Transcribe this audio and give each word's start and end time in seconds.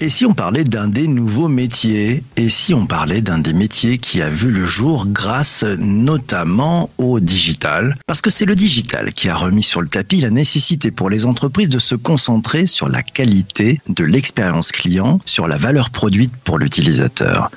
Et 0.00 0.08
si 0.08 0.26
on 0.26 0.34
parlait 0.34 0.64
d'un 0.64 0.88
des 0.88 1.06
nouveaux 1.06 1.46
métiers? 1.46 2.24
Et 2.36 2.50
si 2.50 2.74
on 2.74 2.86
parlait 2.86 3.20
d'un 3.20 3.38
des 3.38 3.52
métiers 3.52 3.98
qui 3.98 4.20
a 4.20 4.28
vu 4.28 4.50
le 4.50 4.64
jour 4.64 5.06
grâce 5.06 5.62
notamment 5.62 6.90
au 6.98 7.20
digital? 7.20 7.96
Parce 8.08 8.20
que 8.20 8.28
c'est 8.28 8.44
le 8.44 8.56
digital 8.56 9.12
qui 9.12 9.28
a 9.28 9.36
remis 9.36 9.62
sur 9.62 9.80
le 9.80 9.86
tapis 9.86 10.20
la 10.20 10.30
nécessité 10.30 10.90
pour 10.90 11.08
les 11.08 11.24
entreprises 11.24 11.68
de 11.68 11.78
se 11.78 11.94
concentrer 11.94 12.66
sur 12.66 12.88
la 12.88 13.04
qualité 13.04 13.80
de 13.88 14.02
l'expérience 14.02 14.72
client, 14.72 15.20
sur 15.24 15.46
la 15.46 15.56
valeur 15.56 15.90
produite 15.90 16.34
pour 16.42 16.58
l'utilisateur. 16.58 17.52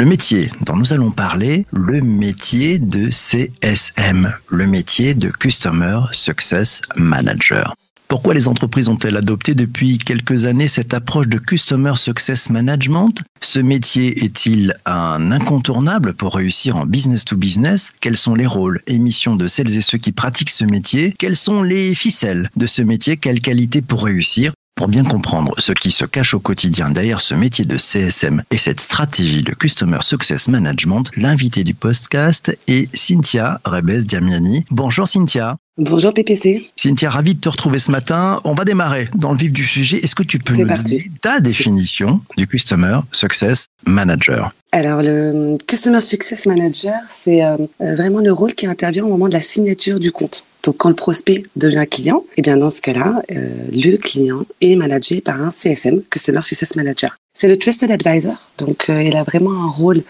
Le 0.00 0.06
métier 0.06 0.48
dont 0.64 0.76
nous 0.76 0.94
allons 0.94 1.10
parler, 1.10 1.66
le 1.72 2.00
métier 2.00 2.78
de 2.78 3.10
CSM, 3.10 4.32
le 4.48 4.66
métier 4.66 5.12
de 5.12 5.28
Customer 5.28 6.00
Success 6.12 6.80
Manager. 6.96 7.74
Pourquoi 8.08 8.32
les 8.32 8.48
entreprises 8.48 8.88
ont-elles 8.88 9.18
adopté 9.18 9.54
depuis 9.54 9.98
quelques 9.98 10.46
années 10.46 10.68
cette 10.68 10.94
approche 10.94 11.28
de 11.28 11.36
Customer 11.36 11.92
Success 11.96 12.48
Management? 12.48 13.22
Ce 13.42 13.58
métier 13.58 14.24
est-il 14.24 14.74
un 14.86 15.32
incontournable 15.32 16.14
pour 16.14 16.34
réussir 16.34 16.78
en 16.78 16.86
business 16.86 17.26
to 17.26 17.36
business? 17.36 17.92
Quels 18.00 18.16
sont 18.16 18.34
les 18.34 18.46
rôles 18.46 18.80
et 18.86 18.98
missions 18.98 19.36
de 19.36 19.48
celles 19.48 19.76
et 19.76 19.82
ceux 19.82 19.98
qui 19.98 20.12
pratiquent 20.12 20.48
ce 20.48 20.64
métier? 20.64 21.14
Quelles 21.18 21.36
sont 21.36 21.62
les 21.62 21.94
ficelles 21.94 22.48
de 22.56 22.64
ce 22.64 22.80
métier? 22.80 23.18
Quelles 23.18 23.42
qualités 23.42 23.82
pour 23.82 24.04
réussir? 24.04 24.54
Pour 24.80 24.88
bien 24.88 25.04
comprendre 25.04 25.52
ce 25.58 25.72
qui 25.72 25.90
se 25.90 26.06
cache 26.06 26.32
au 26.32 26.40
quotidien 26.40 26.88
derrière 26.88 27.20
ce 27.20 27.34
métier 27.34 27.66
de 27.66 27.76
CSM 27.76 28.42
et 28.50 28.56
cette 28.56 28.80
stratégie 28.80 29.42
de 29.42 29.52
Customer 29.52 29.98
Success 30.00 30.48
Management, 30.48 31.10
l'invité 31.18 31.64
du 31.64 31.74
podcast 31.74 32.56
est 32.66 32.88
Cynthia 32.96 33.60
Rebes-Diamiani. 33.66 34.64
Bonjour 34.70 35.06
Cynthia. 35.06 35.58
Bonjour 35.78 36.12
PPC. 36.12 36.68
Cynthia, 36.74 37.08
ravi 37.08 37.36
de 37.36 37.40
te 37.40 37.48
retrouver 37.48 37.78
ce 37.78 37.92
matin. 37.92 38.40
On 38.42 38.54
va 38.54 38.64
démarrer 38.64 39.08
dans 39.14 39.30
le 39.30 39.38
vif 39.38 39.52
du 39.52 39.64
sujet. 39.64 39.98
Est-ce 39.98 40.16
que 40.16 40.24
tu 40.24 40.38
peux 40.38 40.54
nous 40.54 40.66
donner 40.66 41.10
ta 41.22 41.38
définition 41.38 42.20
du 42.36 42.48
Customer 42.48 42.98
Success 43.12 43.66
Manager? 43.86 44.52
Alors, 44.72 45.00
le 45.00 45.56
Customer 45.68 46.00
Success 46.00 46.46
Manager, 46.46 46.94
c'est 47.08 47.44
euh, 47.44 47.56
euh, 47.80 47.94
vraiment 47.94 48.18
le 48.18 48.32
rôle 48.32 48.54
qui 48.54 48.66
intervient 48.66 49.04
au 49.04 49.08
moment 49.08 49.28
de 49.28 49.32
la 49.32 49.40
signature 49.40 50.00
du 50.00 50.10
compte. 50.10 50.44
Donc, 50.64 50.76
quand 50.76 50.88
le 50.88 50.96
prospect 50.96 51.44
devient 51.54 51.86
client, 51.88 52.24
et 52.30 52.34
eh 52.38 52.42
bien 52.42 52.56
dans 52.56 52.68
ce 52.68 52.80
cas-là, 52.80 53.22
euh, 53.30 53.48
le 53.72 53.96
client 53.96 54.44
est 54.60 54.74
managé 54.74 55.20
par 55.20 55.40
un 55.40 55.52
CSM, 55.52 56.02
Customer 56.10 56.42
Success 56.42 56.74
Manager. 56.74 57.16
C'est 57.32 57.48
le 57.48 57.56
Trusted 57.56 57.92
Advisor, 57.92 58.34
donc 58.58 58.86
il 58.88 59.16
a 59.16 59.22
vraiment 59.22 59.52
un 59.64 59.68
rôle 59.68 60.02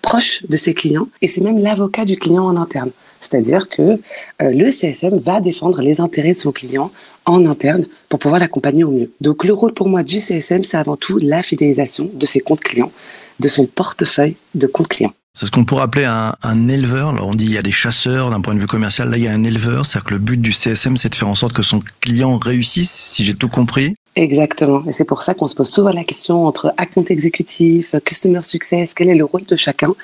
proche 0.00 0.44
de 0.48 0.56
ses 0.56 0.74
clients 0.74 1.08
et 1.20 1.26
c'est 1.26 1.40
même 1.40 1.58
l'avocat 1.58 2.04
du 2.04 2.16
client 2.16 2.44
en 2.44 2.56
interne. 2.56 2.92
C'est-à-dire 3.20 3.68
que 3.68 3.98
le 4.40 4.70
CSM 4.70 5.18
va 5.18 5.40
défendre 5.40 5.80
les 5.82 6.00
intérêts 6.00 6.32
de 6.32 6.38
son 6.38 6.52
client 6.52 6.90
en 7.26 7.44
interne 7.46 7.86
pour 8.08 8.18
pouvoir 8.18 8.40
l'accompagner 8.40 8.84
au 8.84 8.90
mieux. 8.90 9.10
Donc 9.20 9.44
le 9.44 9.52
rôle 9.52 9.74
pour 9.74 9.88
moi 9.88 10.02
du 10.02 10.18
CSM, 10.18 10.64
c'est 10.64 10.76
avant 10.76 10.96
tout 10.96 11.18
la 11.18 11.42
fidélisation 11.42 12.10
de 12.12 12.26
ses 12.26 12.40
comptes 12.40 12.62
clients 12.62 12.92
de 13.40 13.48
son 13.48 13.66
portefeuille 13.66 14.36
de 14.54 14.66
compte 14.66 14.88
client. 14.88 15.12
C'est 15.34 15.46
ce 15.46 15.50
qu'on 15.52 15.64
pourrait 15.64 15.84
appeler 15.84 16.04
un, 16.04 16.68
éleveur. 16.68 17.10
Alors 17.10 17.28
on 17.28 17.34
dit 17.34 17.44
il 17.44 17.52
y 17.52 17.58
a 17.58 17.62
des 17.62 17.70
chasseurs 17.70 18.30
d'un 18.30 18.40
point 18.40 18.54
de 18.54 18.58
vue 18.58 18.66
commercial. 18.66 19.08
Là, 19.10 19.18
il 19.18 19.22
y 19.22 19.28
a 19.28 19.32
un 19.32 19.44
éleveur. 19.44 19.86
C'est-à-dire 19.86 20.06
que 20.06 20.14
le 20.14 20.20
but 20.20 20.40
du 20.40 20.52
CSM, 20.52 20.96
c'est 20.96 21.10
de 21.10 21.14
faire 21.14 21.28
en 21.28 21.36
sorte 21.36 21.52
que 21.52 21.62
son 21.62 21.80
client 22.00 22.38
réussisse, 22.38 22.90
si 22.90 23.24
j'ai 23.24 23.34
tout 23.34 23.48
compris. 23.48 23.94
Exactement. 24.18 24.82
Et 24.88 24.90
c'est 24.90 25.04
pour 25.04 25.22
ça 25.22 25.32
qu'on 25.32 25.46
se 25.46 25.54
pose 25.54 25.68
souvent 25.68 25.90
la 25.90 26.02
question 26.02 26.44
entre 26.44 26.74
account 26.76 27.04
exécutif, 27.04 27.94
customer 28.04 28.42
success, 28.42 28.92
quel 28.92 29.10
est 29.10 29.14
le 29.14 29.24
rôle 29.24 29.44
de 29.44 29.54
chacun? 29.54 29.94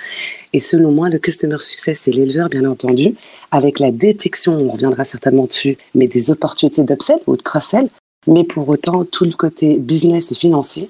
Et 0.53 0.61
selon 0.61 0.93
moi, 0.93 1.09
le 1.09 1.19
customer 1.19 1.59
success, 1.59 1.99
c'est 2.03 2.13
l'éleveur, 2.13 2.49
bien 2.49 2.65
entendu, 2.65 3.17
avec 3.51 3.81
la 3.81 3.91
détection, 3.91 4.57
on 4.57 4.69
reviendra 4.69 5.05
certainement 5.05 5.47
dessus, 5.47 5.79
mais 5.97 6.07
des 6.07 6.31
opportunités 6.31 6.85
d'upsell 6.85 7.19
ou 7.27 7.37
de 7.37 7.43
cross-sell. 7.43 7.89
Mais 8.29 8.45
pour 8.45 8.69
autant, 8.69 9.05
tout 9.05 9.25
le 9.25 9.33
côté 9.33 9.79
business 9.79 10.31
et 10.31 10.37
financier, 10.37 10.89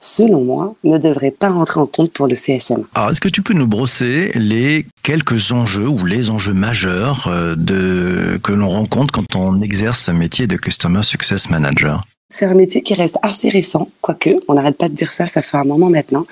selon 0.00 0.42
moi, 0.42 0.74
ne 0.82 0.96
devrait 0.96 1.30
pas 1.30 1.50
rentrer 1.50 1.78
en 1.78 1.86
compte 1.86 2.10
pour 2.10 2.26
le 2.26 2.34
CSM. 2.34 2.84
Alors, 2.94 3.10
est-ce 3.10 3.20
que 3.20 3.28
tu 3.28 3.42
peux 3.42 3.52
nous 3.52 3.66
brosser 3.66 4.32
les 4.34 4.86
quelques 5.02 5.52
enjeux 5.52 5.88
ou 5.88 6.06
les 6.06 6.30
enjeux 6.30 6.54
majeurs 6.54 7.26
euh, 7.28 8.38
que 8.42 8.52
l'on 8.52 8.68
rencontre 8.68 9.12
quand 9.12 9.36
on 9.36 9.60
exerce 9.60 10.00
ce 10.00 10.10
métier 10.10 10.46
de 10.46 10.56
Customer 10.56 11.02
Success 11.02 11.50
Manager? 11.50 12.02
C'est 12.32 12.46
un 12.46 12.54
métier 12.54 12.82
qui 12.82 12.94
reste 12.94 13.18
assez 13.20 13.50
récent, 13.50 13.90
quoique, 14.00 14.30
on 14.48 14.54
n'arrête 14.54 14.78
pas 14.78 14.88
de 14.88 14.94
dire 14.94 15.12
ça, 15.12 15.26
ça 15.26 15.42
fait 15.42 15.58
un 15.58 15.64
moment 15.64 15.90
maintenant. 15.90 16.26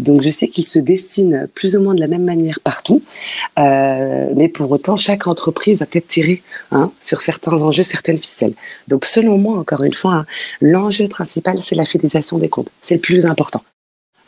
Donc 0.00 0.20
je 0.20 0.28
sais 0.28 0.48
qu'il 0.48 0.66
se 0.66 0.80
dessine 0.80 1.48
plus 1.54 1.76
ou 1.76 1.80
moins 1.80 1.94
de 1.94 2.00
la 2.00 2.08
même 2.08 2.24
manière 2.24 2.58
partout, 2.58 3.02
euh, 3.60 4.32
mais 4.34 4.48
pour 4.48 4.70
autant, 4.72 4.96
chaque 4.96 5.28
entreprise 5.28 5.78
va 5.78 5.86
peut-être 5.86 6.08
tirer 6.08 6.42
hein, 6.72 6.90
sur 6.98 7.22
certains 7.22 7.62
enjeux, 7.62 7.84
certaines 7.84 8.18
ficelles. 8.18 8.54
Donc 8.88 9.04
selon 9.04 9.38
moi, 9.38 9.56
encore 9.56 9.84
une 9.84 9.94
fois, 9.94 10.12
hein, 10.14 10.26
l'enjeu 10.60 11.06
principal, 11.06 11.62
c'est 11.62 11.76
la 11.76 11.84
fidélisation 11.84 12.36
des 12.38 12.48
comptes. 12.48 12.70
C'est 12.80 12.96
le 12.96 13.00
plus 13.00 13.24
important. 13.24 13.62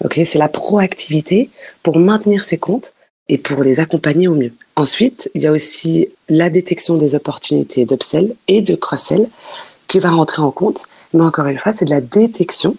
Ok, 0.05 0.21
c'est 0.25 0.39
la 0.39 0.49
proactivité 0.49 1.51
pour 1.83 1.99
maintenir 1.99 2.45
ces 2.45 2.59
comptes 2.59 2.95
et 3.29 3.39
pour 3.39 3.65
les 3.65 3.81
accompagner 3.81 4.29
au 4.29 4.37
mieux. 4.37 4.53
Ensuite, 4.77 5.29
il 5.35 5.43
y 5.43 5.49
a 5.49 5.53
aussi 5.53 6.09
la 6.29 6.51
détection 6.51 6.97
des 6.97 7.17
opportunités 7.17 7.85
d'upsell 7.85 8.37
et 8.47 8.63
de 8.63 8.77
cross-sell 8.77 9.27
qui 9.89 9.99
va 9.99 10.11
rentrer 10.11 10.43
en 10.43 10.53
compte 10.53 10.85
mais 11.17 11.25
encore 11.25 11.47
une 11.47 11.59
fois, 11.59 11.73
c'est 11.75 11.85
de 11.85 11.91
la 11.91 12.01
détection. 12.01 12.77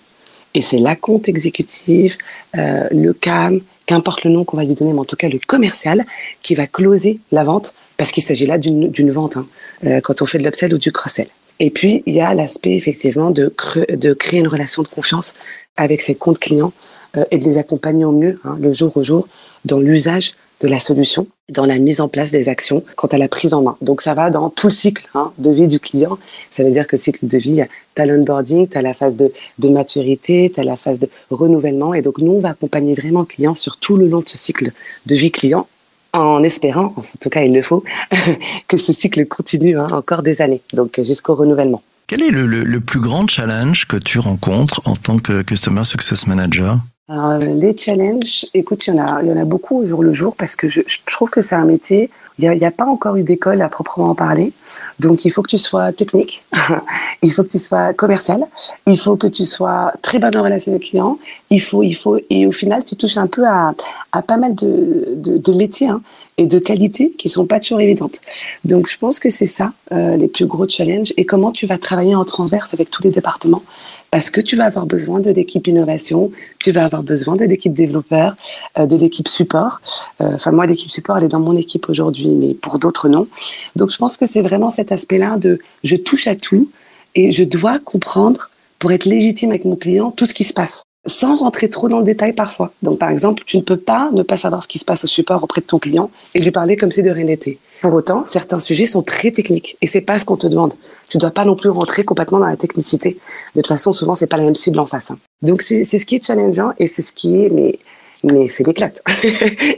Et 0.53 0.61
c'est 0.61 0.79
la 0.79 0.95
compte 0.95 1.27
exécutif, 1.27 2.17
euh, 2.57 2.87
le 2.91 3.13
CAM, 3.13 3.61
qu'importe 3.85 4.23
le 4.23 4.31
nom 4.31 4.43
qu'on 4.43 4.57
va 4.57 4.63
lui 4.63 4.73
donner, 4.73 4.93
mais 4.93 4.99
en 4.99 5.05
tout 5.05 5.15
cas 5.15 5.29
le 5.29 5.39
commercial, 5.45 6.03
qui 6.41 6.55
va 6.55 6.67
closer 6.67 7.19
la 7.31 7.43
vente, 7.43 7.73
parce 7.97 8.11
qu'il 8.11 8.23
s'agit 8.23 8.45
là 8.45 8.57
d'une 8.57 9.11
vente, 9.11 9.37
hein, 9.37 9.47
euh, 9.85 10.01
quand 10.01 10.21
on 10.21 10.25
fait 10.25 10.37
de 10.37 10.43
l'upsell 10.43 10.73
ou 10.73 10.77
du 10.77 10.91
cross-sell. 10.91 11.27
Et 11.59 11.69
puis, 11.69 12.03
il 12.05 12.13
y 12.13 12.21
a 12.21 12.33
l'aspect 12.33 12.75
effectivement 12.75 13.31
de, 13.31 13.53
de 13.89 14.13
créer 14.13 14.39
une 14.39 14.47
relation 14.47 14.83
de 14.83 14.87
confiance 14.87 15.33
avec 15.75 16.01
ses 16.01 16.15
comptes 16.15 16.39
clients 16.39 16.73
euh, 17.15 17.25
et 17.31 17.37
de 17.37 17.45
les 17.45 17.57
accompagner 17.57 18.05
au 18.05 18.11
mieux, 18.11 18.39
hein, 18.43 18.57
le 18.59 18.73
jour 18.73 18.95
au 18.97 19.03
jour, 19.03 19.27
dans 19.65 19.79
l'usage 19.79 20.33
de 20.61 20.67
la 20.67 20.79
solution, 20.79 21.27
dans 21.49 21.65
la 21.65 21.77
mise 21.79 22.01
en 22.01 22.07
place 22.07 22.31
des 22.31 22.49
actions 22.49 22.83
quant 22.95 23.07
à 23.07 23.17
la 23.17 23.27
prise 23.27 23.53
en 23.53 23.61
main. 23.61 23.77
Donc 23.81 24.01
ça 24.01 24.13
va 24.13 24.29
dans 24.29 24.49
tout 24.49 24.67
le 24.67 24.73
cycle 24.73 25.07
hein, 25.13 25.31
de 25.37 25.51
vie 25.51 25.67
du 25.67 25.79
client. 25.79 26.17
Ça 26.51 26.63
veut 26.63 26.71
dire 26.71 26.87
que 26.87 26.95
le 26.95 27.01
cycle 27.01 27.27
de 27.27 27.37
vie, 27.37 27.63
tu 27.95 28.01
as 28.01 28.05
l'onboarding, 28.05 28.67
tu 28.67 28.77
as 28.77 28.81
la 28.81 28.93
phase 28.93 29.15
de, 29.15 29.31
de 29.59 29.69
maturité, 29.69 30.51
tu 30.53 30.59
as 30.59 30.63
la 30.63 30.77
phase 30.77 30.99
de 30.99 31.09
renouvellement. 31.29 31.93
Et 31.93 32.01
donc 32.01 32.17
nous, 32.17 32.33
on 32.33 32.39
va 32.39 32.49
accompagner 32.49 32.95
vraiment 32.95 33.21
le 33.21 33.25
client 33.25 33.53
sur 33.53 33.77
tout 33.77 33.97
le 33.97 34.07
long 34.07 34.21
de 34.21 34.29
ce 34.29 34.37
cycle 34.37 34.71
de 35.05 35.15
vie 35.15 35.31
client 35.31 35.67
en 36.13 36.41
espérant, 36.43 36.93
en 36.97 37.03
tout 37.19 37.29
cas 37.29 37.43
il 37.43 37.53
le 37.53 37.61
faut, 37.61 37.83
que 38.67 38.77
ce 38.77 38.93
cycle 38.93 39.25
continue 39.27 39.77
hein, 39.77 39.87
encore 39.91 40.23
des 40.23 40.41
années, 40.41 40.61
donc 40.73 40.99
jusqu'au 41.03 41.35
renouvellement. 41.35 41.83
Quel 42.07 42.23
est 42.23 42.31
le, 42.31 42.45
le, 42.45 42.63
le 42.63 42.79
plus 42.79 43.01
grand 43.01 43.27
challenge 43.27 43.85
que 43.85 43.97
tu 43.97 44.19
rencontres 44.19 44.81
en 44.85 44.95
tant 44.95 45.19
que 45.19 45.41
Customer 45.41 45.83
Success 45.83 46.25
Manager? 46.25 46.79
Alors, 47.09 47.37
les 47.37 47.73
challenges, 47.77 48.47
écoute, 48.53 48.85
il 48.85 48.93
y 48.93 48.99
en 48.99 49.05
a, 49.05 49.23
il 49.23 49.29
y 49.29 49.31
en 49.31 49.37
a 49.37 49.45
beaucoup 49.45 49.77
au 49.77 49.85
jour 49.85 50.03
le 50.03 50.11
jour 50.11 50.35
parce 50.35 50.57
que 50.57 50.67
je, 50.67 50.81
je 50.85 50.97
trouve 51.09 51.29
que 51.29 51.41
c'est 51.41 51.55
un 51.55 51.63
métier. 51.63 52.09
Il 52.37 52.49
n'y 52.49 52.65
a, 52.65 52.67
a, 52.67 52.71
pas 52.71 52.85
encore 52.85 53.15
eu 53.15 53.23
d'école 53.23 53.61
à 53.61 53.69
proprement 53.69 54.13
parler. 54.13 54.51
Donc, 54.99 55.23
il 55.23 55.29
faut 55.29 55.41
que 55.41 55.49
tu 55.49 55.57
sois 55.57 55.93
technique, 55.93 56.43
il 57.23 57.31
faut 57.31 57.43
que 57.43 57.49
tu 57.49 57.59
sois 57.59 57.93
commercial, 57.93 58.41
il 58.85 58.99
faut 58.99 59.15
que 59.15 59.25
tu 59.25 59.45
sois 59.45 59.93
très 60.01 60.19
bonne 60.19 60.35
en 60.35 60.43
relation 60.43 60.73
avec 60.73 60.83
les 60.83 60.89
clients. 60.89 61.17
Il 61.49 61.61
faut, 61.61 61.81
il 61.81 61.93
faut, 61.93 62.19
et 62.29 62.45
au 62.45 62.51
final, 62.51 62.83
tu 62.83 62.97
touches 62.97 63.17
un 63.17 63.27
peu 63.27 63.47
à, 63.47 63.73
à 64.11 64.21
pas 64.21 64.35
mal 64.35 64.53
de, 64.53 65.13
de, 65.15 65.37
de 65.37 65.53
métiers 65.53 65.87
hein, 65.87 66.01
et 66.37 66.45
de 66.45 66.59
qualités 66.59 67.13
qui 67.17 67.29
sont 67.29 67.45
pas 67.45 67.61
toujours 67.61 67.79
évidentes. 67.79 68.19
Donc, 68.65 68.89
je 68.89 68.97
pense 68.97 69.19
que 69.19 69.29
c'est 69.29 69.47
ça 69.47 69.71
euh, 69.93 70.17
les 70.17 70.27
plus 70.27 70.45
gros 70.45 70.67
challenges 70.67 71.13
et 71.15 71.25
comment 71.25 71.53
tu 71.53 71.65
vas 71.65 71.77
travailler 71.77 72.15
en 72.15 72.25
transverse 72.25 72.73
avec 72.73 72.91
tous 72.91 73.01
les 73.01 73.11
départements 73.11 73.63
parce 74.11 74.29
que 74.29 74.41
tu 74.41 74.55
vas 74.55 74.65
avoir 74.65 74.85
besoin 74.85 75.19
de 75.19 75.29
l'équipe 75.31 75.67
innovation, 75.67 76.31
tu 76.59 76.71
vas 76.71 76.85
avoir 76.85 77.03
besoin 77.03 77.35
de 77.35 77.45
l'équipe 77.45 77.73
développeur, 77.73 78.35
euh, 78.77 78.85
de 78.85 78.95
l'équipe 78.95 79.27
support. 79.27 79.81
Euh, 80.21 80.35
enfin, 80.35 80.51
moi, 80.51 80.65
l'équipe 80.65 80.91
support, 80.91 81.17
elle 81.17 81.25
est 81.25 81.29
dans 81.29 81.39
mon 81.39 81.55
équipe 81.55 81.89
aujourd'hui, 81.89 82.29
mais 82.29 82.53
pour 82.53 82.79
d'autres, 82.79 83.09
non. 83.09 83.27
Donc, 83.75 83.91
je 83.91 83.97
pense 83.97 84.17
que 84.17 84.25
c'est 84.25 84.41
vraiment 84.41 84.69
cet 84.69 84.91
aspect-là 84.91 85.37
de 85.37 85.59
je 85.83 85.95
touche 85.95 86.27
à 86.27 86.35
tout 86.35 86.69
et 87.15 87.31
je 87.31 87.43
dois 87.43 87.79
comprendre 87.79 88.49
pour 88.79 88.91
être 88.91 89.05
légitime 89.05 89.49
avec 89.49 89.65
mon 89.65 89.75
client 89.75 90.11
tout 90.11 90.25
ce 90.25 90.33
qui 90.33 90.43
se 90.43 90.53
passe 90.53 90.86
sans 91.07 91.35
rentrer 91.35 91.69
trop 91.69 91.89
dans 91.89 91.99
le 91.99 92.05
détail 92.05 92.33
parfois. 92.33 92.71
Donc, 92.83 92.99
par 92.99 93.09
exemple, 93.09 93.43
tu 93.45 93.57
ne 93.57 93.63
peux 93.63 93.77
pas 93.77 94.09
ne 94.13 94.23
pas 94.23 94.37
savoir 94.37 94.63
ce 94.63 94.67
qui 94.67 94.77
se 94.77 94.85
passe 94.85 95.05
au 95.05 95.07
support 95.07 95.43
auprès 95.43 95.61
de 95.61 95.65
ton 95.65 95.79
client 95.79 96.11
et 96.35 96.41
lui 96.41 96.51
parler 96.51 96.77
comme 96.77 96.91
si 96.91 97.01
de 97.01 97.09
rien 97.09 97.25
n'était. 97.25 97.57
Pour 97.81 97.93
autant, 97.93 98.25
certains 98.25 98.59
sujets 98.59 98.85
sont 98.85 99.03
très 99.03 99.31
techniques 99.31 99.77
et 99.81 99.87
c'est 99.87 100.01
pas 100.01 100.19
ce 100.19 100.25
qu'on 100.25 100.37
te 100.37 100.47
demande. 100.47 100.73
Tu 101.09 101.17
dois 101.17 101.31
pas 101.31 101.45
non 101.45 101.55
plus 101.55 101.69
rentrer 101.69 102.03
complètement 102.03 102.39
dans 102.39 102.47
la 102.47 102.57
technicité. 102.57 103.17
De 103.55 103.61
toute 103.61 103.67
façon, 103.67 103.93
souvent, 103.93 104.15
c'est 104.15 104.27
pas 104.27 104.37
la 104.37 104.43
même 104.43 104.55
cible 104.55 104.79
en 104.79 104.85
face. 104.85 105.11
Hein. 105.11 105.19
Donc, 105.41 105.61
c'est 105.61 105.83
ce 105.83 106.05
qui 106.05 106.15
est 106.15 106.25
challengeant 106.25 106.73
et 106.79 106.87
c'est 106.87 107.01
ce 107.01 107.13
qui 107.13 107.43
est, 107.43 107.49
mais, 107.49 107.79
mais 108.23 108.49
c'est 108.49 108.65
l'éclate. 108.65 109.01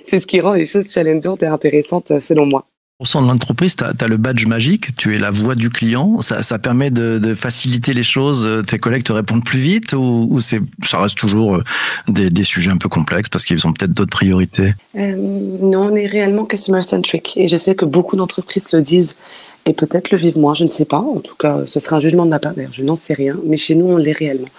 c'est 0.05 0.19
ce 0.19 0.27
qui 0.27 0.39
rend 0.39 0.53
les 0.53 0.65
choses 0.65 0.89
challengeantes 0.89 1.43
et 1.43 1.47
intéressantes 1.47 2.19
selon 2.19 2.45
moi. 2.45 2.65
De 3.01 3.25
l'entreprise, 3.25 3.77
tu 3.77 3.85
as, 3.85 4.07
le 4.09 4.17
badge 4.17 4.45
magique, 4.45 4.93
tu 4.97 5.15
es 5.15 5.19
la 5.19 5.31
voix 5.31 5.55
du 5.55 5.69
client. 5.69 6.21
Ça, 6.21 6.59
permet 6.59 6.91
de, 6.91 7.33
faciliter 7.33 7.93
les 7.93 8.03
choses. 8.03 8.45
Tes 8.67 8.77
collègues 8.77 9.03
te 9.03 9.13
répondent 9.13 9.45
plus 9.45 9.59
vite 9.59 9.93
ou, 9.93 10.37
ça 10.41 10.99
reste 10.99 11.17
toujours 11.17 11.55
euh, 11.55 11.63
des, 12.09 12.43
sujets 12.43 12.71
un 12.71 12.77
peu 12.77 12.89
complexes 12.89 13.29
parce 13.29 13.45
qu'ils 13.45 13.65
ont 13.65 13.71
peut-être 13.71 13.93
d'autres 13.93 14.11
priorités? 14.11 14.73
Euh, 14.97 15.15
Non, 15.15 15.91
on 15.91 15.95
est 15.95 16.07
réellement 16.07 16.43
customer-centric. 16.43 17.37
Et 17.37 17.47
je 17.47 17.55
sais 17.55 17.73
que 17.73 17.85
beaucoup 17.85 18.17
d'entreprises 18.17 18.73
le 18.73 18.81
disent 18.81 19.15
et 19.65 19.71
peut-être 19.71 20.11
le 20.11 20.17
vivent 20.17 20.37
moins, 20.37 20.53
je 20.53 20.65
ne 20.65 20.69
sais 20.69 20.83
pas. 20.83 20.97
En 20.97 21.21
tout 21.21 21.35
cas, 21.35 21.59
ce 21.65 21.79
sera 21.79 21.95
un 21.95 21.99
jugement 22.01 22.25
de 22.25 22.31
ma 22.31 22.39
part. 22.39 22.53
Je 22.69 22.83
n'en 22.83 22.97
sais 22.97 23.13
rien, 23.13 23.37
mais 23.45 23.55
chez 23.55 23.75
nous, 23.75 23.87
on 23.87 23.95
l'est 23.95 24.11
réellement. 24.11 24.49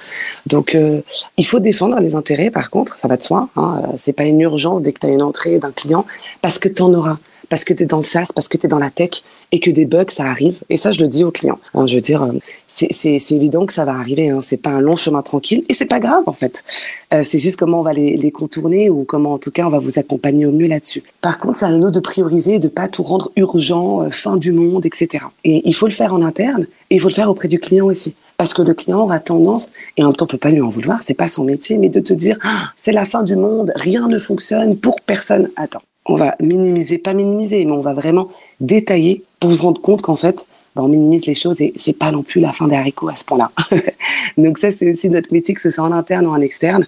Donc, 0.46 0.74
euh, 0.74 1.02
il 1.36 1.44
faut 1.46 1.60
défendre 1.60 2.00
les 2.00 2.14
intérêts. 2.14 2.50
Par 2.50 2.70
contre, 2.70 2.98
ça 2.98 3.06
va 3.06 3.18
de 3.18 3.22
soi. 3.22 3.50
Hein, 3.56 3.82
c'est 3.98 4.14
pas 4.14 4.24
une 4.24 4.40
urgence 4.40 4.82
dès 4.82 4.94
que 4.94 5.00
tu 5.00 5.06
as 5.06 5.10
une 5.10 5.22
entrée 5.22 5.58
d'un 5.58 5.72
client, 5.72 6.06
parce 6.40 6.58
que 6.58 6.68
tu 6.68 6.80
en 6.80 6.94
auras 6.94 7.18
parce 7.50 7.64
que 7.64 7.74
tu 7.74 7.82
es 7.82 7.86
dans 7.86 7.98
le 7.98 8.04
SaaS, 8.04 8.28
parce 8.34 8.48
que 8.48 8.56
tu 8.56 8.64
es 8.64 8.68
dans 8.68 8.78
la 8.78 8.90
tech 8.90 9.22
et 9.52 9.60
que 9.60 9.70
des 9.70 9.84
bugs, 9.84 10.04
ça 10.08 10.24
arrive. 10.24 10.60
Et 10.70 10.78
ça, 10.78 10.92
je 10.92 11.02
le 11.02 11.08
dis 11.08 11.24
aux 11.24 11.32
clients. 11.32 11.58
Je 11.74 11.96
veux 11.96 12.00
dire, 12.00 12.22
euh, 12.22 12.32
c'est 12.66 13.32
évident 13.32 13.66
que 13.66 13.72
ça 13.72 13.84
va 13.84 13.92
arriver. 13.92 14.30
Hein. 14.30 14.40
C'est 14.40 14.56
pas 14.56 14.70
un 14.70 14.80
long 14.80 14.96
chemin 14.96 15.20
tranquille 15.20 15.64
et 15.68 15.74
c'est 15.74 15.86
pas 15.86 16.00
grave 16.00 16.22
en 16.26 16.32
fait. 16.32 16.64
Euh, 17.12 17.24
c'est 17.24 17.38
juste 17.38 17.56
comment 17.56 17.80
on 17.80 17.82
va 17.82 17.92
les, 17.92 18.16
les, 18.16 18.30
contourner 18.30 18.88
ou 18.88 19.04
comment 19.04 19.32
en 19.32 19.38
tout 19.38 19.50
cas 19.50 19.66
on 19.66 19.70
va 19.70 19.80
vous 19.80 19.98
accompagner 19.98 20.46
au 20.46 20.52
mieux 20.52 20.68
là-dessus. 20.68 21.02
Par 21.20 21.38
contre, 21.40 21.58
c'est 21.58 21.66
à 21.66 21.70
nous 21.70 21.90
de 21.90 22.00
prioriser 22.00 22.54
et 22.54 22.58
de 22.60 22.68
pas 22.68 22.88
tout 22.88 23.02
rendre 23.02 23.32
urgent, 23.36 24.02
euh, 24.02 24.10
fin 24.10 24.36
du 24.36 24.52
monde, 24.52 24.86
etc. 24.86 25.24
Et 25.44 25.62
il 25.64 25.74
faut 25.74 25.86
le 25.86 25.92
faire 25.92 26.14
en 26.14 26.22
interne 26.22 26.66
et 26.90 26.94
il 26.94 27.00
faut 27.00 27.08
le 27.08 27.14
faire 27.14 27.28
auprès 27.28 27.48
du 27.48 27.58
client 27.58 27.86
aussi. 27.86 28.14
Parce 28.36 28.54
que 28.54 28.62
le 28.62 28.72
client 28.72 29.00
aura 29.00 29.20
tendance, 29.20 29.68
et 29.98 30.02
en 30.02 30.06
même 30.06 30.16
temps 30.16 30.24
on 30.24 30.28
peut 30.28 30.38
pas 30.38 30.50
lui 30.50 30.62
en 30.62 30.70
vouloir, 30.70 31.02
c'est 31.02 31.12
pas 31.12 31.28
son 31.28 31.44
métier, 31.44 31.76
mais 31.76 31.90
de 31.90 32.00
te 32.00 32.14
dire 32.14 32.38
ah, 32.42 32.70
c'est 32.74 32.92
la 32.92 33.04
fin 33.04 33.22
du 33.22 33.36
monde, 33.36 33.70
rien 33.74 34.08
ne 34.08 34.18
fonctionne 34.18 34.78
pour 34.78 35.02
personne. 35.02 35.50
Attends, 35.56 35.82
on 36.10 36.16
va 36.16 36.34
minimiser, 36.40 36.98
pas 36.98 37.14
minimiser, 37.14 37.64
mais 37.64 37.72
on 37.72 37.82
va 37.82 37.94
vraiment 37.94 38.28
détailler 38.60 39.22
pour 39.38 39.54
se 39.54 39.62
rendre 39.62 39.80
compte 39.80 40.02
qu'en 40.02 40.16
fait, 40.16 40.44
bah, 40.74 40.82
on 40.82 40.88
minimise 40.88 41.26
les 41.26 41.34
choses 41.34 41.60
et 41.60 41.72
c'est 41.76 41.92
pas 41.92 42.10
non 42.10 42.22
plus 42.22 42.40
la 42.40 42.52
fin 42.52 42.66
des 42.66 42.74
haricots 42.74 43.08
à 43.08 43.16
ce 43.16 43.24
point-là. 43.24 43.52
Donc 44.36 44.58
ça, 44.58 44.72
c'est 44.72 44.90
aussi 44.90 45.08
notre 45.08 45.32
métier, 45.32 45.54
que 45.54 45.60
ce 45.60 45.70
soit 45.70 45.84
en 45.84 45.92
interne 45.92 46.26
ou 46.26 46.30
en 46.30 46.40
externe. 46.40 46.86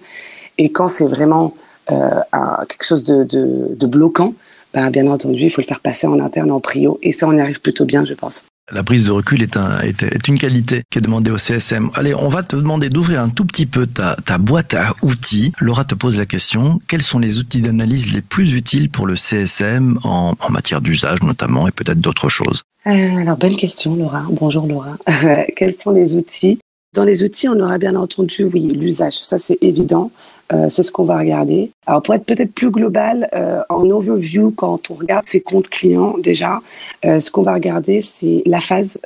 Et 0.57 0.71
quand 0.71 0.89
c'est 0.89 1.07
vraiment 1.07 1.53
euh, 1.91 2.21
quelque 2.67 2.85
chose 2.85 3.05
de, 3.05 3.85
bloquant, 3.85 4.33
bah, 4.73 4.89
bien 4.89 5.07
entendu, 5.07 5.43
il 5.43 5.49
faut 5.49 5.61
le 5.61 5.67
faire 5.67 5.79
passer 5.79 6.05
en 6.05 6.19
interne, 6.19 6.51
en 6.51 6.59
prio. 6.59 6.99
Et 7.01 7.13
ça, 7.13 7.27
on 7.27 7.37
y 7.37 7.41
arrive 7.41 7.61
plutôt 7.61 7.85
bien, 7.85 8.03
je 8.03 8.13
pense. 8.13 8.43
La 8.71 8.81
prise 8.81 9.05
de 9.05 9.11
recul 9.11 9.41
est, 9.41 9.57
un, 9.57 9.81
est, 9.81 10.27
une 10.27 10.39
qualité 10.39 10.83
qui 10.89 10.97
est 10.97 11.01
demandée 11.01 11.31
au 11.31 11.37
CSM. 11.37 11.89
Allez, 11.95 12.15
on 12.15 12.29
va 12.29 12.43
te 12.43 12.55
demander 12.55 12.89
d'ouvrir 12.89 13.21
un 13.21 13.27
tout 13.27 13.43
petit 13.43 13.65
peu 13.65 13.85
ta, 13.85 14.15
boîte 14.37 14.73
à 14.73 14.95
outils. 15.01 15.51
Laura 15.59 15.83
te 15.83 15.95
pose 15.95 16.17
la 16.17 16.25
question, 16.25 16.79
quels 16.87 17.01
sont 17.01 17.19
les 17.19 17.39
outils 17.39 17.59
d'analyse 17.59 18.13
les 18.13 18.21
plus 18.21 18.53
utiles 18.53 18.89
pour 18.89 19.05
le 19.05 19.17
CSM 19.17 19.99
en, 20.05 20.35
en 20.39 20.49
matière 20.49 20.79
d'usage 20.79 21.21
notamment 21.23 21.67
et 21.67 21.71
peut-être 21.71 21.99
d'autres 21.99 22.29
choses? 22.29 22.63
Euh, 22.87 23.17
Alors, 23.17 23.37
bonne 23.37 23.57
question 23.57 23.95
Laura. 23.95 24.23
Bonjour 24.29 24.65
Laura. 24.65 24.95
quels 25.57 25.73
sont 25.77 25.91
les 25.91 26.15
outils? 26.15 26.59
Dans 26.93 27.03
les 27.03 27.23
outils, 27.23 27.49
on 27.49 27.59
aura 27.59 27.79
bien 27.79 27.95
entendu, 27.95 28.43
oui, 28.43 28.61
l'usage, 28.61 29.17
ça 29.17 29.37
c'est 29.37 29.57
évident. 29.61 30.11
Euh, 30.51 30.69
c'est 30.69 30.83
ce 30.83 30.91
qu'on 30.91 31.05
va 31.05 31.17
regarder. 31.17 31.71
Alors 31.85 32.01
pour 32.01 32.13
être 32.13 32.25
peut-être 32.25 32.53
plus 32.53 32.69
global, 32.69 33.29
euh, 33.33 33.61
en 33.69 33.89
overview, 33.89 34.51
quand 34.51 34.91
on 34.91 34.93
regarde 34.95 35.27
ses 35.27 35.41
comptes 35.41 35.69
clients 35.69 36.15
déjà, 36.17 36.59
euh, 37.05 37.19
ce 37.19 37.31
qu'on 37.31 37.43
va 37.43 37.53
regarder, 37.53 38.01
c'est 38.01 38.43
la 38.45 38.59
phase 38.59 38.97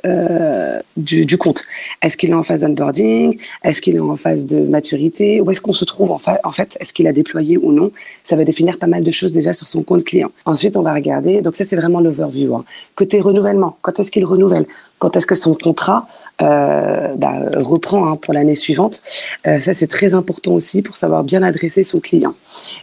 du, 0.96 1.26
du, 1.26 1.38
compte. 1.38 1.62
Est-ce 2.02 2.16
qu'il 2.16 2.30
est 2.30 2.34
en 2.34 2.42
phase 2.42 2.62
d'onboarding 2.62 3.38
Est-ce 3.62 3.80
qu'il 3.80 3.94
est 3.96 4.00
en 4.00 4.16
phase 4.16 4.46
de 4.46 4.60
maturité? 4.60 5.40
Où 5.40 5.50
est-ce 5.50 5.60
qu'on 5.60 5.72
se 5.72 5.84
trouve 5.84 6.10
en, 6.10 6.20
en 6.44 6.52
fait 6.52 6.76
Est-ce 6.80 6.92
qu'il 6.92 7.06
a 7.06 7.12
déployé 7.12 7.56
ou 7.56 7.72
non? 7.72 7.92
Ça 8.24 8.34
va 8.34 8.44
définir 8.44 8.78
pas 8.78 8.88
mal 8.88 9.04
de 9.04 9.10
choses 9.10 9.32
déjà 9.32 9.52
sur 9.52 9.68
son 9.68 9.82
compte 9.82 10.04
client. 10.04 10.30
Ensuite, 10.44 10.76
on 10.76 10.82
va 10.82 10.92
regarder, 10.92 11.40
donc 11.40 11.54
ça 11.54 11.64
c'est 11.64 11.76
vraiment 11.76 12.00
l'overview. 12.00 12.54
Hein. 12.56 12.64
Côté 12.96 13.20
renouvellement, 13.20 13.76
quand 13.82 14.00
est-ce 14.00 14.10
qu'il 14.10 14.24
renouvelle? 14.24 14.66
Quand 14.98 15.16
est-ce 15.16 15.26
que 15.26 15.36
son 15.36 15.54
contrat 15.54 16.08
euh, 16.42 17.14
bah, 17.16 17.34
reprend 17.56 18.08
hein, 18.08 18.16
pour 18.16 18.34
l'année 18.34 18.54
suivante. 18.54 19.02
Euh, 19.46 19.60
ça, 19.60 19.74
c'est 19.74 19.86
très 19.86 20.14
important 20.14 20.52
aussi 20.52 20.82
pour 20.82 20.96
savoir 20.96 21.24
bien 21.24 21.42
adresser 21.42 21.84
son 21.84 22.00
client. 22.00 22.34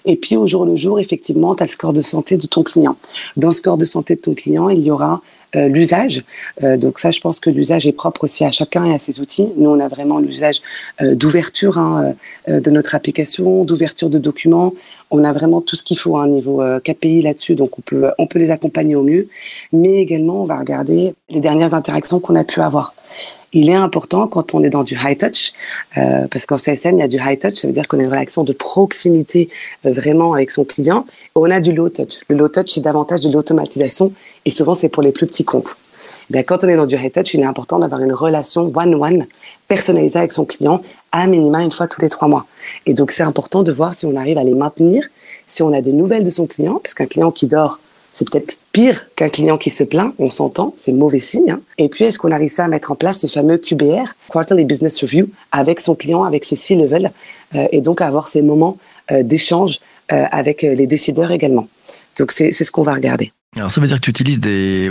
Et 0.06 0.16
puis, 0.16 0.36
au 0.36 0.48
jour 0.48 0.66
le 0.66 0.76
jour, 0.76 1.00
effectivement, 1.00 1.56
tu 1.56 1.64
as 1.64 1.66
le 1.66 1.72
score 1.72 1.94
de 1.94 2.02
santé 2.02 2.38
de 2.38 2.48
ton 2.48 2.64
client. 2.64 2.98
Dans 3.38 3.50
le 3.50 3.54
score 3.54 3.78
de 3.78 3.86
santé 3.86 4.16
de 4.16 4.22
ton 4.22 4.34
client, 4.34 4.70
il 4.70 4.82
y 4.82 4.92
aura 4.92 5.22
euh, 5.56 5.68
l'usage. 5.70 6.24
Euh, 6.64 6.76
donc 6.76 7.00
ça, 7.00 7.12
je 7.12 7.22
pense 7.22 7.40
que 7.40 7.50
l'usage 7.50 7.88
est 7.88 7.94
propre 7.94 8.26
aussi 8.26 8.44
à 8.44 8.52
chacun 8.52 8.86
et 8.86 8.94
à 8.94 9.00
ses 9.00 9.20
outils. 9.20 9.48
Nous, 9.58 9.70
on 9.70 9.80
a 9.80 9.88
vraiment 9.88 10.20
l'usage 10.20 10.62
euh, 11.02 11.16
d'ouverture 11.16 11.78
hein, 11.78 12.14
de 12.48 12.72
notre 12.72 12.96
application, 12.96 13.64
d'ouverture 13.64 14.10
de 14.10 14.20
documents. 14.20 14.74
On 15.12 15.24
a 15.24 15.32
vraiment 15.32 15.62
tout 15.62 15.76
ce 15.76 15.84
qu'il 15.84 15.98
faut 15.98 16.18
à 16.18 16.24
un 16.24 16.28
niveau 16.28 16.62
KPI 16.84 17.22
là-dessus, 17.22 17.56
donc 17.56 17.78
on 17.78 17.82
peut, 17.82 18.10
on 18.18 18.28
peut 18.28 18.40
les 18.40 18.50
accompagner 18.50 18.96
au 18.96 19.04
mieux. 19.04 19.28
Mais 19.72 19.98
également, 19.98 20.42
on 20.42 20.46
va 20.46 20.58
regarder 20.58 21.14
les 21.30 21.40
dernières 21.40 21.74
interactions 21.74 22.20
qu'on 22.20 22.36
a 22.36 22.44
pu 22.44 22.60
avoir 22.60 22.94
il 23.54 23.70
est 23.70 23.76
important 23.76 24.28
quand 24.28 24.54
on 24.54 24.64
est 24.64 24.70
dans 24.70 24.84
du 24.84 24.96
high 24.96 25.18
touch, 25.18 25.54
euh, 25.98 26.28
parce 26.30 26.46
qu'en 26.46 26.58
CSM, 26.58 26.98
il 26.98 27.00
y 27.00 27.04
a 27.04 27.08
du 27.08 27.18
high 27.18 27.40
touch, 27.40 27.56
ça 27.56 27.68
veut 27.68 27.74
dire 27.74 27.88
qu'on 27.88 28.00
a 28.00 28.04
une 28.04 28.10
réaction 28.10 28.44
de 28.44 28.54
proximité 28.54 29.50
euh, 29.86 29.92
vraiment 29.92 30.34
avec 30.34 30.52
son 30.52 30.66
client. 30.66 31.06
Et 31.10 31.32
on 31.36 31.50
a 31.52 31.60
du 31.60 31.74
low 31.74 31.90
touch. 31.90 32.22
Le 32.30 32.36
low 32.36 32.50
touch, 32.50 32.72
c'est 32.72 32.82
davantage 32.82 33.22
de 33.22 33.32
l'automatisation, 33.32 34.12
et 34.46 34.52
souvent, 34.52 34.74
c'est 34.74 34.90
pour 34.90 35.04
les 35.04 35.12
plus 35.12 35.28
petits 35.28 35.46
comptes. 35.46 35.78
Eh 36.30 36.34
bien, 36.34 36.44
quand 36.44 36.64
on 36.64 36.68
est 36.68 36.76
dans 36.76 36.88
du 36.88 36.96
high 36.96 37.12
touch, 37.12 37.34
il 37.34 37.42
est 37.42 37.46
important 37.46 37.80
d'avoir 37.80 38.02
une 38.02 38.14
relation 38.14 38.72
one-one 38.76 39.28
personnalisée 39.68 40.20
avec 40.20 40.32
son 40.32 40.46
client, 40.46 40.82
à 41.12 41.28
minima 41.28 41.62
une 41.62 41.72
fois 41.72 41.88
tous 41.88 42.02
les 42.02 42.10
trois 42.10 42.28
mois. 42.28 42.46
Et 42.86 42.94
donc, 42.94 43.12
c'est 43.12 43.24
important 43.24 43.64
de 43.64 43.72
voir 43.72 43.94
si 43.94 44.06
on 44.06 44.16
arrive 44.16 44.38
à 44.38 44.44
les 44.44 44.56
maintenir, 44.56 45.08
si 45.48 45.62
on 45.62 45.72
a 45.74 45.82
des 45.82 45.94
nouvelles 45.94 46.24
de 46.24 46.30
son 46.30 46.48
client, 46.48 46.80
parce 46.84 46.94
qu'un 46.94 47.06
client 47.06 47.32
qui 47.32 47.48
dort 47.48 47.80
c'est 48.16 48.28
peut-être 48.30 48.58
pire 48.76 49.06
qu'un 49.16 49.30
client 49.30 49.58
qui 49.58 49.70
se 49.70 49.86
plaint, 49.86 50.14
on 50.20 50.30
s'entend, 50.30 50.74
c'est 50.76 50.92
mauvais 50.92 51.22
signe. 51.22 51.52
Hein. 51.52 51.62
Et 51.78 51.88
puis, 51.88 52.04
est-ce 52.04 52.20
qu'on 52.20 52.34
a 52.34 52.36
réussi 52.36 52.60
à 52.60 52.68
mettre 52.68 52.92
en 52.92 52.96
place 52.96 53.20
ces 53.20 53.30
fameux 53.30 53.58
QBR, 53.58 54.16
Quarterly 54.28 54.66
Business 54.66 55.02
Review, 55.02 55.30
avec 55.54 55.80
son 55.80 55.96
client, 55.96 56.26
avec 56.26 56.44
ses 56.44 56.58
C-level, 56.58 57.14
euh, 57.56 57.68
et 57.72 57.80
donc 57.80 58.02
avoir 58.02 58.28
ces 58.28 58.42
moments 58.42 58.78
euh, 59.14 59.24
d'échange 59.24 59.80
euh, 60.12 60.26
avec 60.30 60.64
les 60.64 60.88
décideurs 60.88 61.32
également. 61.32 61.70
Donc, 62.20 62.34
c'est 62.34 62.52
ce 62.52 62.70
qu'on 62.70 62.84
va 62.84 62.96
regarder. 62.96 63.32
Alors 63.56 63.72
ça 63.72 63.80
veut 63.80 63.88
dire 63.88 64.02
que 64.02 64.02
tu 64.02 64.10
utilises 64.10 64.42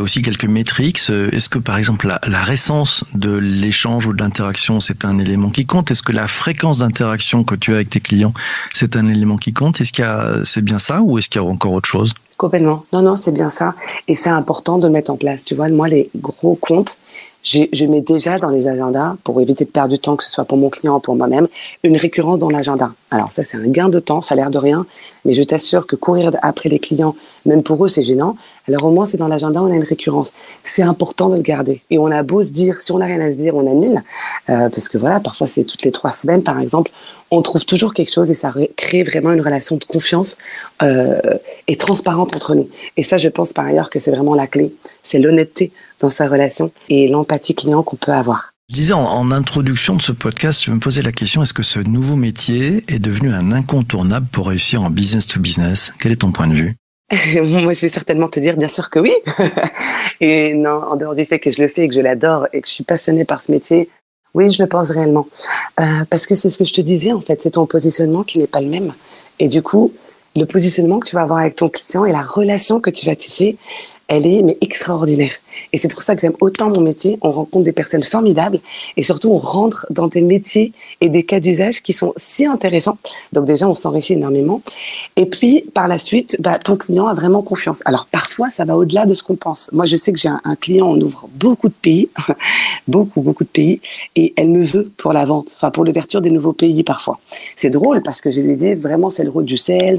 aussi 0.01 0.23
quelques 0.23 0.47
métriques. 0.47 0.99
Est-ce 1.11 1.51
que 1.51 1.59
par 1.59 1.77
exemple 1.77 2.07
la, 2.07 2.19
la 2.27 2.41
récence 2.41 3.05
de 3.13 3.31
l'échange 3.31 4.07
ou 4.07 4.15
de 4.15 4.23
l'interaction 4.23 4.81
c'est 4.81 5.05
un 5.05 5.19
élément 5.19 5.51
qui 5.51 5.67
compte? 5.67 5.91
Est-ce 5.91 6.03
que 6.03 6.13
la 6.13 6.27
fréquence 6.27 6.79
d'interaction 6.79 7.45
que 7.45 7.55
tu 7.55 7.73
as 7.73 7.75
avec 7.75 7.91
tes 7.91 8.01
clients 8.01 8.33
c'est 8.73 8.97
un 8.97 9.07
élément 9.11 9.37
qui 9.37 9.53
compte? 9.53 9.83
Est-ce 9.83 9.93
qu'il 9.93 10.03
y 10.03 10.09
a 10.09 10.37
c'est 10.45 10.63
bien 10.63 10.79
ça 10.79 11.03
ou 11.03 11.19
est-ce 11.19 11.29
qu'il 11.29 11.43
y 11.43 11.45
a 11.45 11.47
encore 11.47 11.73
autre 11.73 11.91
chose? 11.91 12.15
Complètement. 12.37 12.85
Non, 12.93 13.03
non, 13.03 13.17
c'est 13.17 13.33
bien 13.33 13.51
ça. 13.51 13.75
Et 14.09 14.15
c'est 14.15 14.31
important 14.31 14.79
de 14.79 14.89
mettre 14.89 15.11
en 15.11 15.17
place. 15.17 15.45
Tu 15.45 15.55
vois, 15.55 15.69
moi, 15.69 15.89
les 15.89 16.11
gros 16.17 16.57
comptes, 16.57 16.99
je 17.45 17.85
mets 17.85 18.01
déjà 18.01 18.39
dans 18.39 18.49
les 18.49 18.69
agendas, 18.69 19.17
pour 19.23 19.41
éviter 19.41 19.65
de 19.67 19.71
perdre 19.71 19.91
du 19.91 19.99
temps, 19.99 20.17
que 20.17 20.25
ce 20.25 20.31
soit 20.31 20.47
pour 20.47 20.57
mon 20.57 20.71
client 20.71 20.97
ou 20.97 21.01
pour 21.01 21.15
moi-même, 21.15 21.47
une 21.83 21.97
récurrence 21.97 22.39
dans 22.39 22.49
l'agenda. 22.49 22.93
Alors 23.11 23.33
ça, 23.33 23.45
c'est 23.45 23.59
un 23.59 23.69
gain 23.69 23.91
de 23.91 23.99
temps, 23.99 24.23
ça 24.23 24.33
a 24.33 24.37
l'air 24.37 24.51
de 24.51 24.59
rien, 24.59 24.87
mais 25.27 25.35
je 25.35 25.43
t'assure 25.43 25.87
que 25.87 25.95
courir 25.95 26.33
après 26.43 26.71
les 26.71 26.79
clients, 26.79 27.15
même 27.45 27.63
pour 27.63 27.85
eux, 27.85 27.89
c'est 27.89 28.03
gênant. 28.03 28.37
Alors 28.67 28.85
au 28.85 28.91
moins, 28.91 29.05
c'est 29.05 29.19
dans 29.19 29.29
l'agenda, 29.29 29.63
on 29.63 29.71
a 29.71 29.75
une 29.75 29.85
récurrence. 29.85 30.33
C'est 30.63 30.83
important 30.83 31.29
de 31.29 31.37
le 31.37 31.43
garder. 31.43 31.83
Et 31.91 31.99
on 31.99 32.07
a 32.07 32.23
beau 32.23 32.43
se 32.43 32.49
dire, 32.49 32.81
si 32.81 32.93
on 32.93 32.99
n'a 32.99 33.07
rien 33.07 33.21
à 33.21 33.31
se 33.31 33.37
dire, 33.37 33.55
on 33.55 33.71
annule. 33.71 34.03
Euh, 34.49 34.71
parce 34.71 34.89
que 34.89 34.97
voilà, 34.97 35.21
parfois, 35.21 35.47
c'est 35.47 35.65
toutes 35.65 35.83
les 35.83 35.93
trois 35.93 36.11
semaines, 36.13 36.43
par 36.43 36.59
exemple, 36.59 36.91
on 37.31 37.43
trouve 37.43 37.67
toujours 37.67 37.93
quelque 37.93 38.13
chose 38.13 38.31
et 38.31 38.35
ça 38.35 38.53
crée 38.77 39.03
vraiment 39.03 39.33
une 39.33 39.41
relation 39.41 39.77
de 39.77 39.85
confiance 39.85 40.37
euh, 40.83 41.21
et 41.67 41.77
transparente 41.77 42.35
entre 42.35 42.55
nous. 42.55 42.69
Et 42.97 43.03
ça, 43.03 43.17
je 43.17 43.29
pense 43.29 43.53
par 43.53 43.67
ailleurs 43.67 43.91
que 43.91 43.99
c'est 43.99 44.11
vraiment 44.11 44.35
la 44.35 44.47
clé. 44.47 44.75
C'est 45.03 45.19
l'honnêteté 45.19 45.73
dans 46.01 46.11
sa 46.11 46.29
relation 46.29 46.73
et 46.89 47.09
l'empathie 47.09 47.55
client 47.55 47.83
qu'on 47.83 47.97
peut 47.97 48.13
avoir. 48.13 48.53
Je 48.71 48.77
disais 48.77 48.95
en, 48.95 49.31
introduction 49.31 49.95
de 49.95 50.03
ce 50.03 50.13
podcast, 50.13 50.65
je 50.65 50.71
me 50.71 50.79
posais 50.79 51.03
la 51.03 51.13
question, 51.13 51.43
est-ce 51.43 51.53
que 51.53 51.63
ce 51.63 51.81
nouveau 51.81 52.17
métier 52.17 52.83
est 52.89 52.99
devenu 52.99 53.31
un 53.31 53.53
incontournable 53.53 54.27
pour 54.33 54.49
réussir 54.49 54.83
en 54.83 54.89
business 54.89 55.27
to 55.27 55.39
business? 55.39 55.93
Quel 56.01 56.13
est 56.13 56.17
ton 56.17 56.33
point 56.33 56.47
de 56.47 56.55
vue? 56.55 56.77
Moi, 57.43 57.75
je 57.75 57.81
vais 57.81 57.89
certainement 57.89 58.29
te 58.29 58.41
dire, 58.41 58.57
bien 58.57 58.69
sûr 58.69 58.89
que 58.89 58.99
oui. 58.99 59.13
et 60.21 60.55
non, 60.55 60.83
en 60.83 60.97
dehors 60.97 61.15
du 61.15 61.27
fait 61.27 61.39
que 61.39 61.51
je 61.51 61.61
le 61.61 61.69
fais 61.69 61.85
et 61.85 61.89
que 61.89 61.95
je 61.95 62.01
l'adore 62.01 62.47
et 62.55 62.63
que 62.63 62.67
je 62.67 62.73
suis 62.73 62.85
passionnée 62.85 63.27
par 63.27 63.43
ce 63.43 63.53
métier, 63.53 63.91
oui, 64.33 64.51
je 64.51 64.63
le 64.63 64.69
pense 64.69 64.91
réellement. 64.91 65.29
Euh, 65.79 66.05
parce 66.09 66.27
que 66.27 66.35
c'est 66.35 66.49
ce 66.49 66.59
que 66.59 66.65
je 66.65 66.73
te 66.73 66.81
disais, 66.81 67.13
en 67.13 67.21
fait, 67.21 67.43
c'est 67.43 67.53
ton 67.53 67.67
positionnement 67.67 68.23
qui 68.25 68.39
n'est 68.39 68.47
pas 68.47 68.63
le 68.63 68.69
même. 68.69 68.95
Et 69.39 69.49
du 69.49 69.63
coup, 69.63 69.93
le 70.37 70.47
positionnement 70.47 70.99
que 70.99 71.09
tu 71.09 71.15
vas 71.15 71.23
avoir 71.23 71.41
avec 71.41 71.57
ton 71.57 71.69
client 71.69 72.05
et 72.05 72.13
la 72.13 72.23
relation 72.23 72.81
que 72.81 72.91
tu 72.91 73.07
vas 73.07 73.17
tisser, 73.17 73.57
elle 74.09 74.27
est 74.27 74.43
mais 74.43 74.59
extraordinaire. 74.61 75.33
Et 75.73 75.79
c'est 75.79 75.89
pour 75.89 76.03
ça 76.03 76.15
que 76.15 76.21
j'aime 76.21 76.35
autant 76.41 76.69
mon 76.69 76.81
métier. 76.81 77.19
On 77.23 77.31
rencontre 77.31 77.65
des 77.65 77.73
personnes 77.73 78.03
formidables 78.03 78.61
et 78.97 79.03
surtout 79.03 79.31
on 79.31 79.39
rentre 79.39 79.87
dans 79.91 80.09
des 80.09 80.21
métiers 80.21 80.73
et 81.01 81.09
des 81.09 81.23
cas 81.23 81.41
d'usage 81.41 81.83
qui 81.83 81.93
sont 81.93 82.13
si 82.17 82.47
intéressants. 82.47 82.99
Donc 83.33 83.47
déjà, 83.47 83.69
on 83.69 83.75
s'enrichit 83.75 84.15
énormément. 84.15 84.63
Et 85.17 85.27
puis 85.27 85.65
par 85.75 85.89
la 85.89 85.99
suite, 85.99 86.37
bah, 86.41 86.59
ton 86.59 86.77
client 86.77 87.07
a 87.07 87.15
vraiment 87.15 87.43
confiance. 87.43 87.83
Alors 87.85 88.07
parfois, 88.07 88.51
ça 88.51 88.65
va 88.65 88.77
au-delà 88.77 89.07
de 89.07 89.15
ce 89.15 89.23
qu'on 89.23 89.37
pense. 89.37 89.71
Moi, 89.73 89.85
je 89.85 89.97
sais 89.97 90.13
que 90.13 90.19
j'ai 90.19 90.29
un, 90.29 90.57
client, 90.57 90.87
on 90.89 91.01
ouvre 91.01 91.29
beaucoup 91.35 91.69
de 91.69 91.75
pays, 91.75 92.09
beaucoup, 92.89 93.23
beaucoup 93.23 93.45
de 93.45 93.49
pays, 93.49 93.81
et 94.17 94.33
elle 94.37 94.51
me 94.51 94.63
veut 94.63 94.91
pour 94.97 95.13
la 95.13 95.25
vente, 95.25 95.53
enfin 95.57 95.71
pour 95.71 95.85
l'ouverture 95.85 96.21
des 96.21 96.31
nouveaux 96.31 96.53
pays 96.53 96.83
parfois. 96.83 97.19
C'est 97.57 97.71
drôle 97.71 98.03
parce 98.03 98.21
que 98.21 98.31
je 98.31 98.41
lui 98.41 98.57
dis 98.57 98.75
vraiment 98.75 99.11
c'est 99.11 99.25
le 99.25 99.31
rôle 99.31 99.45
du 99.45 99.57
sales. 99.57 99.99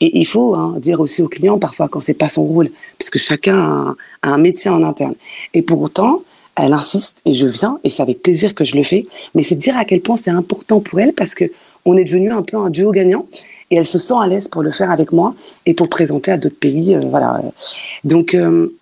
Et 0.00 0.18
il 0.18 0.26
faut 0.26 0.54
hein, 0.54 0.76
dire 0.78 1.00
aussi 1.00 1.22
au 1.22 1.28
client 1.28 1.58
parfois 1.58 1.88
quand 1.88 2.00
c'est 2.00 2.14
pas 2.14 2.28
son 2.28 2.44
rôle, 2.44 2.70
parce 2.98 3.10
que 3.10 3.18
chacun 3.24 3.96
a 4.22 4.28
un 4.28 4.38
métier 4.38 4.70
en 4.70 4.82
interne. 4.82 5.14
Et 5.54 5.62
pour 5.62 5.80
autant, 5.82 6.22
elle 6.56 6.72
insiste 6.72 7.20
et 7.24 7.32
je 7.32 7.46
viens 7.46 7.78
et 7.82 7.88
c'est 7.88 8.02
avec 8.02 8.22
plaisir 8.22 8.54
que 8.54 8.64
je 8.64 8.76
le 8.76 8.82
fais. 8.82 9.06
Mais 9.34 9.42
c'est 9.42 9.56
dire 9.56 9.76
à 9.76 9.84
quel 9.84 10.00
point 10.00 10.16
c'est 10.16 10.30
important 10.30 10.80
pour 10.80 11.00
elle 11.00 11.12
parce 11.12 11.34
que 11.34 11.46
on 11.84 11.96
est 11.96 12.04
devenu 12.04 12.32
un 12.32 12.42
peu 12.42 12.56
un 12.56 12.70
duo 12.70 12.92
gagnant 12.92 13.26
et 13.70 13.76
elle 13.76 13.86
se 13.86 13.98
sent 13.98 14.14
à 14.20 14.26
l'aise 14.26 14.48
pour 14.48 14.62
le 14.62 14.70
faire 14.70 14.90
avec 14.90 15.12
moi 15.12 15.34
et 15.66 15.74
pour 15.74 15.88
présenter 15.88 16.30
à 16.30 16.38
d'autres 16.38 16.58
pays. 16.58 16.96
voilà. 17.10 17.42
Donc, 18.04 18.36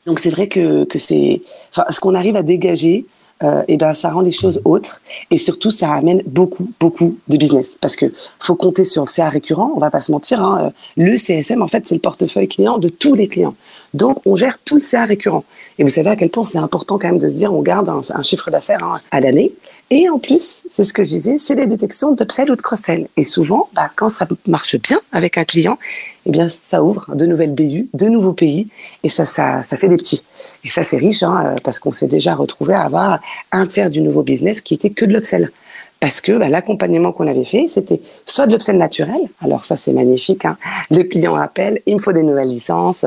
donc 0.07 0.19
c'est 0.19 0.31
vrai 0.31 0.49
que, 0.49 0.85
que 0.85 0.99
c'est, 0.99 1.41
enfin, 1.71 1.85
ce 1.91 1.99
qu'on 1.99 2.15
arrive 2.15 2.37
à 2.37 2.43
dégager, 2.43 3.07
euh, 3.43 3.63
et 3.69 3.77
ben 3.77 3.95
ça 3.95 4.11
rend 4.11 4.21
les 4.21 4.31
choses 4.31 4.61
autres. 4.65 5.01
Et 5.31 5.39
surtout 5.39 5.71
ça 5.71 5.93
amène 5.93 6.23
beaucoup 6.27 6.71
beaucoup 6.81 7.17
de 7.29 7.37
business. 7.37 7.77
Parce 7.81 7.97
que 7.97 8.07
faut 8.41 8.57
compter 8.57 8.85
sur 8.85 9.05
le 9.05 9.09
CA 9.09 9.29
récurrent 9.29 9.73
on 9.75 9.79
va 9.79 9.91
pas 9.91 10.01
se 10.01 10.13
mentir 10.13 10.43
hein, 10.43 10.67
euh, 10.67 10.71
le 10.97 11.17
CSM 11.17 11.63
en 11.63 11.69
fait 11.69 11.87
c'est 11.87 11.95
le 11.95 12.01
portefeuille 12.01 12.49
client 12.49 12.79
de 12.79 12.89
tous 12.89 13.15
les 13.15 13.29
clients. 13.29 13.55
Donc 13.95 14.21
on 14.27 14.37
gère 14.37 14.59
tout 14.65 14.77
le 14.77 14.81
CA 14.81 15.05
récurrent. 15.05 15.45
Et 15.79 15.83
vous 15.83 15.91
savez 15.91 16.11
à 16.11 16.17
quel 16.17 16.31
point 16.31 16.45
c'est 16.45 16.59
important 16.59 16.99
quand 16.99 17.09
même 17.09 17.19
de 17.19 17.29
se 17.29 17.35
dire 17.35 17.53
on 17.53 17.63
garde 17.63 17.89
un, 17.89 18.23
chiffre 18.23 18.51
d'affaires 18.51 18.85
hein, 18.85 19.01
à 19.11 19.21
l'année 19.21 19.53
et 19.91 20.09
en 20.09 20.19
plus, 20.19 20.63
c'est 20.71 20.85
ce 20.85 20.93
que 20.95 21.05
je 21.05 21.11
disais, 21.11 21.37
c'est 21.39 21.55
les 21.55 21.67
détections 21.67 22.13
d'upsell 22.13 22.51
ou 22.51 22.57
de 22.57 22.63
cross-sell. 22.63 23.09
Et 23.17 23.25
souvent, 23.25 23.69
bah, 23.75 23.91
quand 23.95 24.09
ça 24.09 24.27
marche 24.47 24.77
bien 24.77 25.01
avec 25.13 25.37
un 25.37 25.45
client, 25.45 25.79
eh 26.25 26.31
bien, 26.31 26.49
ça 26.49 26.83
ouvre 26.83 27.15
de 27.15 27.27
nouvelles 27.27 27.53
BU, 27.53 27.89
de 27.93 28.07
nouveaux 28.07 28.33
pays, 28.33 28.69
et 29.03 29.09
ça, 29.09 29.27
ça, 29.27 29.63
ça 29.63 29.77
fait 29.77 29.89
des 29.89 29.99
petits. 29.99 30.25
Et 30.65 30.71
ça, 30.71 30.83
c'est 30.83 30.97
riche, 30.97 31.23
hein, 31.23 31.57
parce 31.63 31.79
qu'on 31.79 31.93
s'est 31.93 32.07
déjà 32.07 32.35
retrouvé 32.35 32.75
à 32.75 32.83
avoir 32.83 33.21
un 33.51 33.67
tiers 33.67 33.91
du 33.91 34.01
nouveau 34.01 34.23
business 34.23 34.63
qui 34.63 34.75
était 34.75 34.91
que 34.91 35.05
de 35.05 35.13
l'upsell 35.13 35.51
parce 36.03 36.21
que 36.21 36.37
bah, 36.37 36.49
l'accompagnement 36.49 37.13
qu'on 37.13 37.29
avait 37.29 37.45
fait, 37.45 37.69
c'était 37.69 38.01
soit 38.27 38.49
de 38.49 38.53
l'upsell 38.53 38.77
naturel, 38.77 39.21
alors 39.41 39.65
ça 39.65 39.77
c'est 39.77 39.93
magnifique, 39.93 40.45
hein. 40.45 40.57
le 40.91 41.05
client 41.05 41.37
appelle, 41.37 41.81
il 41.87 41.95
me 41.95 42.01
faut 42.01 42.13
des 42.13 42.25
nouvelles 42.25 42.49
licences, 42.49 43.07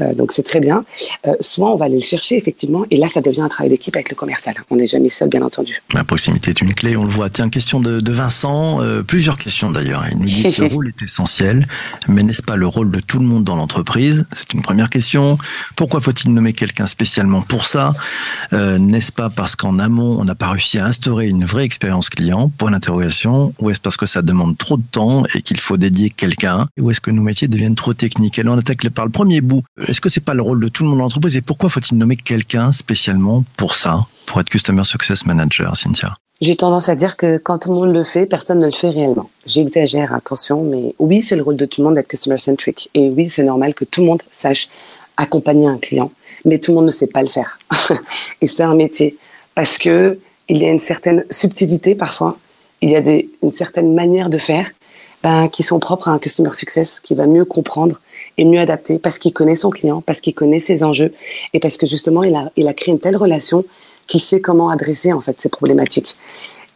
euh, 0.00 0.12
donc 0.12 0.32
c'est 0.32 0.42
très 0.42 0.58
bien, 0.58 0.84
euh, 1.28 1.34
soit 1.38 1.70
on 1.70 1.76
va 1.76 1.84
aller 1.84 1.94
le 1.94 2.00
chercher 2.00 2.36
effectivement, 2.36 2.84
et 2.90 2.96
là 2.96 3.06
ça 3.06 3.20
devient 3.20 3.42
un 3.42 3.48
travail 3.48 3.70
d'équipe 3.70 3.94
avec 3.94 4.10
le 4.10 4.16
commercial, 4.16 4.56
on 4.70 4.76
n'est 4.76 4.88
jamais 4.88 5.08
seul 5.08 5.28
bien 5.28 5.40
entendu. 5.42 5.84
La 5.94 6.02
proximité 6.02 6.50
est 6.50 6.60
une 6.60 6.74
clé, 6.74 6.96
on 6.96 7.04
le 7.04 7.12
voit. 7.12 7.30
Tiens, 7.30 7.48
question 7.48 7.78
de, 7.78 8.10
Vincent, 8.10 8.82
euh, 8.82 9.04
plusieurs 9.04 9.38
questions 9.38 9.70
d'ailleurs, 9.70 10.04
il 10.10 10.18
nous 10.18 10.24
dit 10.24 10.50
ce 10.50 10.64
rôle 10.74 10.88
est 10.88 11.00
essentiel, 11.00 11.64
mais 12.08 12.24
n'est-ce 12.24 12.42
pas 12.42 12.56
le 12.56 12.66
rôle 12.66 12.90
de 12.90 12.98
tout 12.98 13.20
le 13.20 13.24
monde 13.24 13.44
dans 13.44 13.54
l'entreprise? 13.54 14.26
C'est 14.32 14.52
une 14.52 14.62
première 14.62 14.90
question. 14.90 15.38
Pourquoi 15.76 16.00
faut-il 16.00 16.34
nommer 16.34 16.54
quelqu'un 16.54 16.86
spécialement 16.86 17.42
pour 17.42 17.66
ça? 17.66 17.94
N'est-ce 18.50 19.12
pas 19.12 19.30
parce 19.30 19.54
qu'en 19.54 19.78
amont, 19.78 20.18
on 20.18 20.24
n'a 20.24 20.34
pas 20.34 20.50
réussi 20.50 20.80
à 20.80 20.86
instaurer 20.86 21.28
une 21.28 21.44
vraie 21.44 21.64
expérience 21.64 22.10
client? 22.10 22.31
Point 22.58 22.70
d'interrogation. 22.72 23.54
Ou 23.60 23.70
est-ce 23.70 23.80
parce 23.80 23.96
que 23.96 24.06
ça 24.06 24.22
demande 24.22 24.56
trop 24.58 24.76
de 24.76 24.82
temps 24.90 25.24
et 25.34 25.42
qu'il 25.42 25.60
faut 25.60 25.76
dédier 25.76 26.10
quelqu'un 26.10 26.66
Ou 26.80 26.90
est-ce 26.90 27.00
que 27.00 27.10
nos 27.10 27.22
métiers 27.22 27.48
deviennent 27.48 27.74
trop 27.74 27.94
techniques? 27.94 28.38
Et 28.38 28.42
là, 28.42 28.52
on 28.52 28.58
attaque 28.58 28.88
par 28.90 29.04
le 29.04 29.10
premier 29.10 29.40
bout. 29.40 29.62
Est-ce 29.86 30.00
que 30.00 30.08
c'est 30.08 30.20
pas 30.20 30.34
le 30.34 30.42
rôle 30.42 30.60
de 30.60 30.68
tout 30.68 30.82
le 30.82 30.90
monde 30.90 30.98
dans 30.98 31.04
l'entreprise? 31.04 31.36
Et 31.36 31.42
pourquoi 31.42 31.68
faut-il 31.68 31.96
nommer 31.98 32.16
quelqu'un 32.16 32.72
spécialement 32.72 33.44
pour 33.56 33.74
ça, 33.74 34.06
pour 34.26 34.40
être 34.40 34.48
Customer 34.48 34.84
Success 34.84 35.26
Manager, 35.26 35.76
Cynthia? 35.76 36.16
J'ai 36.40 36.56
tendance 36.56 36.88
à 36.88 36.96
dire 36.96 37.16
que 37.16 37.38
quand 37.38 37.58
tout 37.58 37.68
le 37.68 37.76
monde 37.76 37.94
le 37.94 38.02
fait, 38.02 38.26
personne 38.26 38.58
ne 38.58 38.66
le 38.66 38.72
fait 38.72 38.90
réellement. 38.90 39.30
J'exagère, 39.46 40.12
attention, 40.12 40.64
mais 40.64 40.92
oui, 40.98 41.22
c'est 41.22 41.36
le 41.36 41.42
rôle 41.42 41.56
de 41.56 41.66
tout 41.66 41.80
le 41.80 41.86
monde 41.86 41.94
d'être 41.94 42.08
customer 42.08 42.38
centric. 42.38 42.90
Et 42.94 43.10
oui, 43.10 43.28
c'est 43.28 43.44
normal 43.44 43.74
que 43.74 43.84
tout 43.84 44.00
le 44.00 44.08
monde 44.08 44.22
sache 44.32 44.68
accompagner 45.16 45.68
un 45.68 45.78
client, 45.78 46.10
mais 46.44 46.58
tout 46.58 46.72
le 46.72 46.78
monde 46.78 46.86
ne 46.86 46.90
sait 46.90 47.06
pas 47.06 47.22
le 47.22 47.28
faire. 47.28 47.60
et 48.40 48.48
c'est 48.48 48.64
un 48.64 48.74
métier 48.74 49.16
parce 49.54 49.78
que 49.78 50.18
il 50.52 50.58
y 50.58 50.66
a 50.66 50.70
une 50.70 50.80
certaine 50.80 51.24
subtilité 51.30 51.94
parfois, 51.94 52.36
il 52.82 52.90
y 52.90 52.96
a 52.96 53.02
une 53.42 53.52
certaine 53.52 53.94
manière 53.94 54.28
de 54.28 54.36
faire 54.36 54.70
ben, 55.22 55.48
qui 55.48 55.62
sont 55.62 55.78
propres 55.78 56.08
à 56.08 56.10
un 56.10 56.18
customer 56.18 56.52
success 56.52 57.00
qui 57.00 57.14
va 57.14 57.26
mieux 57.26 57.46
comprendre 57.46 58.00
et 58.36 58.44
mieux 58.44 58.60
adapter 58.60 58.98
parce 58.98 59.18
qu'il 59.18 59.32
connaît 59.32 59.54
son 59.54 59.70
client, 59.70 60.02
parce 60.02 60.20
qu'il 60.20 60.34
connaît 60.34 60.58
ses 60.58 60.84
enjeux 60.84 61.14
et 61.54 61.58
parce 61.58 61.78
que 61.78 61.86
justement 61.86 62.22
il 62.22 62.36
a, 62.36 62.74
créé 62.74 62.92
une 62.92 62.98
telle 62.98 63.16
relation 63.16 63.64
qu'il 64.06 64.20
sait 64.20 64.42
comment 64.42 64.68
adresser 64.68 65.14
en 65.14 65.22
fait 65.22 65.40
ces 65.40 65.48
problématiques. 65.48 66.18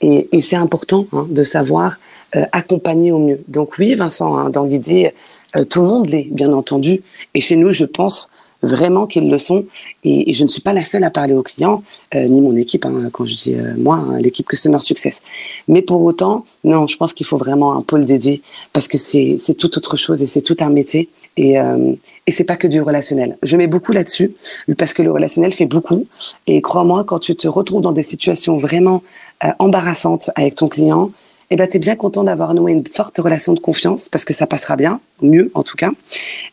Et, 0.00 0.26
et 0.32 0.40
c'est 0.40 0.56
important 0.56 1.06
hein, 1.12 1.26
de 1.28 1.42
savoir 1.42 1.98
euh, 2.34 2.46
accompagner 2.52 3.12
au 3.12 3.18
mieux. 3.18 3.42
Donc 3.46 3.76
oui, 3.78 3.94
Vincent, 3.94 4.38
hein, 4.38 4.48
dans 4.48 4.64
l'idée, 4.64 5.12
euh, 5.54 5.64
tout 5.64 5.82
le 5.82 5.88
monde 5.88 6.08
l'est, 6.08 6.28
bien 6.30 6.52
entendu. 6.54 7.02
Et 7.34 7.40
chez 7.42 7.56
nous, 7.56 7.72
je 7.72 7.84
pense 7.84 8.30
vraiment 8.66 9.06
qu'ils 9.06 9.30
le 9.30 9.38
sont. 9.38 9.64
Et, 10.04 10.32
je 10.32 10.44
ne 10.44 10.48
suis 10.48 10.60
pas 10.60 10.72
la 10.72 10.84
seule 10.84 11.04
à 11.04 11.10
parler 11.10 11.34
aux 11.34 11.42
clients, 11.42 11.82
euh, 12.14 12.28
ni 12.28 12.40
mon 12.40 12.56
équipe, 12.56 12.84
hein, 12.84 13.08
quand 13.12 13.24
je 13.24 13.36
dis 13.36 13.54
euh, 13.54 13.74
moi, 13.76 13.96
hein, 13.96 14.18
l'équipe 14.18 14.46
Customer 14.46 14.80
Success. 14.80 15.22
Mais 15.68 15.82
pour 15.82 16.02
autant, 16.02 16.44
non, 16.64 16.86
je 16.86 16.96
pense 16.96 17.12
qu'il 17.12 17.26
faut 17.26 17.38
vraiment 17.38 17.76
un 17.76 17.82
pôle 17.82 18.04
dédié 18.04 18.42
parce 18.72 18.88
que 18.88 18.98
c'est 18.98 19.54
tout 19.58 19.76
autre 19.76 19.96
chose 19.96 20.22
et 20.22 20.26
c'est 20.26 20.42
tout 20.42 20.56
un 20.60 20.70
métier. 20.70 21.08
Et, 21.36 21.58
euh, 21.58 21.92
et 22.26 22.32
c'est 22.32 22.44
pas 22.44 22.56
que 22.56 22.66
du 22.66 22.80
relationnel. 22.80 23.36
Je 23.42 23.56
mets 23.56 23.66
beaucoup 23.66 23.92
là-dessus 23.92 24.32
parce 24.78 24.94
que 24.94 25.02
le 25.02 25.12
relationnel 25.12 25.52
fait 25.52 25.66
beaucoup. 25.66 26.06
Et 26.46 26.62
crois-moi, 26.62 27.04
quand 27.04 27.18
tu 27.18 27.36
te 27.36 27.46
retrouves 27.46 27.82
dans 27.82 27.92
des 27.92 28.02
situations 28.02 28.56
vraiment 28.56 29.02
euh, 29.44 29.50
embarrassantes 29.58 30.30
avec 30.34 30.54
ton 30.54 30.68
client, 30.68 31.10
eh 31.50 31.56
ben, 31.56 31.68
tu 31.68 31.76
es 31.76 31.80
bien 31.80 31.96
content 31.96 32.24
d'avoir 32.24 32.54
noué 32.54 32.72
une 32.72 32.86
forte 32.86 33.18
relation 33.18 33.52
de 33.52 33.60
confiance 33.60 34.08
parce 34.08 34.24
que 34.24 34.34
ça 34.34 34.46
passera 34.46 34.76
bien, 34.76 35.00
mieux 35.22 35.50
en 35.54 35.62
tout 35.62 35.76
cas. 35.76 35.90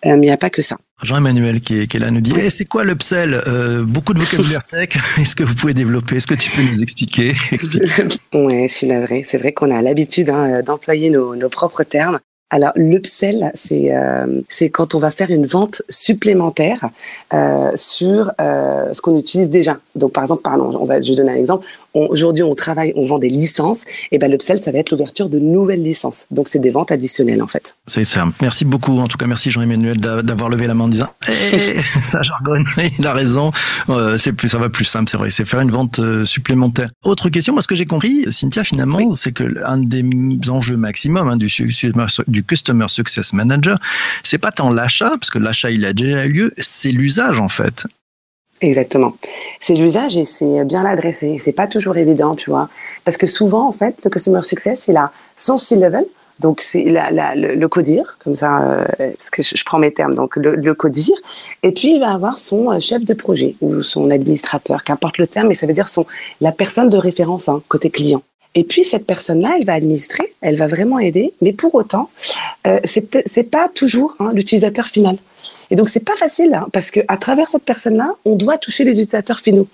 mais 0.05 0.15
il 0.15 0.19
n'y 0.21 0.31
a 0.31 0.37
pas 0.37 0.49
que 0.49 0.61
ça. 0.61 0.77
Jean-Emmanuel 1.01 1.59
qui, 1.59 1.79
est, 1.79 1.93
là 1.99 2.11
nous 2.11 2.21
dit 2.21 2.33
eh, 2.39 2.49
c'est 2.49 2.65
quoi 2.65 2.85
l'upsell? 2.85 3.41
Euh, 3.47 3.83
Beaucoup 3.83 4.13
de 4.13 4.19
vocabulaire 4.19 4.63
tech. 4.63 4.89
Est-ce 5.19 5.35
que 5.35 5.43
vous 5.43 5.55
pouvez 5.55 5.73
développer? 5.73 6.17
Est-ce 6.17 6.27
que 6.27 6.35
tu 6.35 6.49
peux 6.51 6.61
nous 6.61 6.81
expliquer? 6.81 7.33
Oui, 8.33 8.67
je 8.67 8.73
suis 8.73 8.87
navrée. 8.87 9.23
C'est 9.23 9.37
vrai 9.37 9.51
qu'on 9.51 9.69
a 9.69 9.81
l'habitude 9.81 10.29
hein, 10.29 10.61
d'employer 10.65 11.09
nos, 11.09 11.35
nos, 11.35 11.49
propres 11.49 11.83
termes. 11.83 12.19
Alors 12.53 12.71
l'upsell, 12.75 13.51
c'est 13.55 13.95
euh, 13.95 14.41
c'est 14.47 14.69
quand 14.69 14.93
on 14.93 14.99
va 14.99 15.09
faire 15.09 15.31
une 15.31 15.47
vente 15.47 15.81
supplémentaire 15.89 16.89
euh, 17.33 17.71
sur 17.75 18.31
euh, 18.39 18.93
ce 18.93 19.01
qu'on 19.01 19.17
utilise 19.17 19.49
déjà. 19.49 19.79
Donc 19.95 20.13
par 20.13 20.23
exemple, 20.23 20.43
pardon, 20.43 20.71
on 20.79 20.85
va, 20.85 21.01
je 21.01 21.09
vais 21.09 21.15
donner 21.15 21.31
un 21.31 21.37
exemple. 21.37 21.65
Aujourd'hui, 21.93 22.43
on 22.43 22.55
travaille, 22.55 22.93
on 22.95 23.05
vend 23.05 23.19
des 23.19 23.29
licences. 23.29 23.85
Et 24.11 24.17
ben 24.17 24.31
l'upsell, 24.31 24.57
ça 24.57 24.71
va 24.71 24.79
être 24.79 24.91
l'ouverture 24.91 25.29
de 25.29 25.39
nouvelles 25.39 25.83
licences. 25.83 26.27
Donc 26.31 26.47
c'est 26.47 26.59
des 26.59 26.71
ventes 26.71 26.91
additionnelles 26.91 27.41
en 27.41 27.47
fait. 27.47 27.75
C'est 27.87 28.03
ça. 28.03 28.27
Merci 28.41 28.65
beaucoup. 28.65 28.97
En 28.99 29.07
tout 29.07 29.17
cas, 29.17 29.27
merci 29.27 29.51
Jean-Emmanuel 29.51 29.97
d'avoir 29.97 30.49
levé 30.49 30.67
la 30.67 30.73
main 30.73 30.85
en 30.85 30.87
disant 30.87 31.09
hey, 31.27 31.33
eh, 31.53 31.81
ça 32.01 32.21
jargonne. 32.23 32.65
Il 32.97 33.05
a 33.05 33.13
raison. 33.13 33.51
Euh, 33.89 34.17
c'est 34.17 34.33
plus, 34.33 34.49
ça 34.49 34.57
va 34.57 34.69
plus 34.69 34.85
simple, 34.85 35.09
c'est 35.09 35.17
vrai. 35.17 35.29
C'est 35.29 35.45
faire 35.45 35.59
une 35.59 35.71
vente 35.71 35.99
euh, 35.99 36.25
supplémentaire. 36.25 36.89
Autre 37.03 37.29
question, 37.29 37.53
moi 37.53 37.61
ce 37.61 37.67
que 37.67 37.75
j'ai 37.75 37.85
compris, 37.85 38.25
Cynthia, 38.31 38.63
finalement, 38.63 39.13
c'est 39.15 39.31
que 39.31 39.63
un 39.63 39.77
des 39.77 40.03
enjeux 40.49 40.77
maximum 40.77 41.27
hein, 41.27 41.37
du, 41.37 41.47
du 42.27 42.43
Customer 42.43 42.87
Success 42.87 43.33
Manager, 43.33 43.77
c'est 44.23 44.37
pas 44.37 44.51
tant 44.51 44.71
l'achat, 44.71 45.11
parce 45.11 45.29
que 45.29 45.39
l'achat 45.39 45.71
il 45.71 45.85
a 45.85 45.93
déjà 45.93 46.25
eu 46.25 46.29
lieu, 46.29 46.53
c'est 46.57 46.91
l'usage 46.91 47.39
en 47.39 47.47
fait. 47.47 47.85
Exactement. 48.63 49.13
C'est 49.59 49.73
l'usage 49.73 50.15
et 50.15 50.23
c'est 50.23 50.63
bien 50.63 50.83
l'adresser. 50.83 51.37
C'est 51.37 51.51
pas 51.51 51.67
toujours 51.67 51.97
évident, 51.97 52.33
tu 52.33 52.49
vois. 52.49 52.69
Parce 53.03 53.17
que 53.17 53.27
souvent, 53.27 53.67
en 53.67 53.73
fait, 53.73 53.99
le 54.05 54.09
customer 54.09 54.41
success, 54.41 54.87
il 54.87 54.95
a 54.95 55.11
son 55.35 55.57
C-level. 55.57 56.05
Donc, 56.39 56.61
c'est 56.61 56.83
le, 56.83 57.55
le, 57.55 57.67
codir, 57.67 58.17
comme 58.23 58.35
ça, 58.35 58.61
euh, 58.61 58.85
parce 59.17 59.29
que 59.29 59.43
je, 59.43 59.63
prends 59.65 59.79
mes 59.79 59.93
termes, 59.93 60.15
donc 60.15 60.35
le, 60.37 60.55
le, 60.55 60.73
codir. 60.73 61.15
Et 61.61 61.73
puis, 61.73 61.93
il 61.93 61.99
va 61.99 62.11
avoir 62.11 62.39
son 62.39 62.71
euh, 62.71 62.79
chef 62.79 63.03
de 63.03 63.13
projet 63.13 63.55
ou 63.61 63.83
son 63.83 64.09
administrateur, 64.09 64.83
qu'importe 64.83 65.19
le 65.19 65.27
terme, 65.27 65.49
mais 65.49 65.53
ça 65.53 65.67
veut 65.67 65.73
dire 65.73 65.87
la 66.41 66.51
personne 66.51 66.89
de 66.89 66.97
référence 66.97 67.49
hein, 67.49 67.61
côté 67.67 67.89
client. 67.91 68.23
Et 68.55 68.63
puis 68.63 68.83
cette 68.83 69.07
personne-là, 69.07 69.55
elle 69.57 69.65
va 69.65 69.73
administrer, 69.73 70.33
elle 70.41 70.57
va 70.57 70.67
vraiment 70.67 70.99
aider, 70.99 71.33
mais 71.41 71.53
pour 71.53 71.73
autant, 71.73 72.09
euh, 72.67 72.79
c'est 72.85 73.49
pas 73.49 73.67
toujours 73.67 74.15
hein, 74.19 74.31
l'utilisateur 74.33 74.85
final. 74.85 75.17
Et 75.73 75.75
donc 75.75 75.89
c'est 75.89 76.05
pas 76.05 76.15
facile 76.15 76.53
hein, 76.53 76.67
parce 76.71 76.91
que 76.91 76.99
à 77.07 77.17
travers 77.17 77.47
cette 77.47 77.63
personne-là, 77.63 78.13
on 78.25 78.35
doit 78.35 78.59
toucher 78.59 78.83
les 78.83 78.91
utilisateurs 78.91 79.39
finaux. 79.39 79.67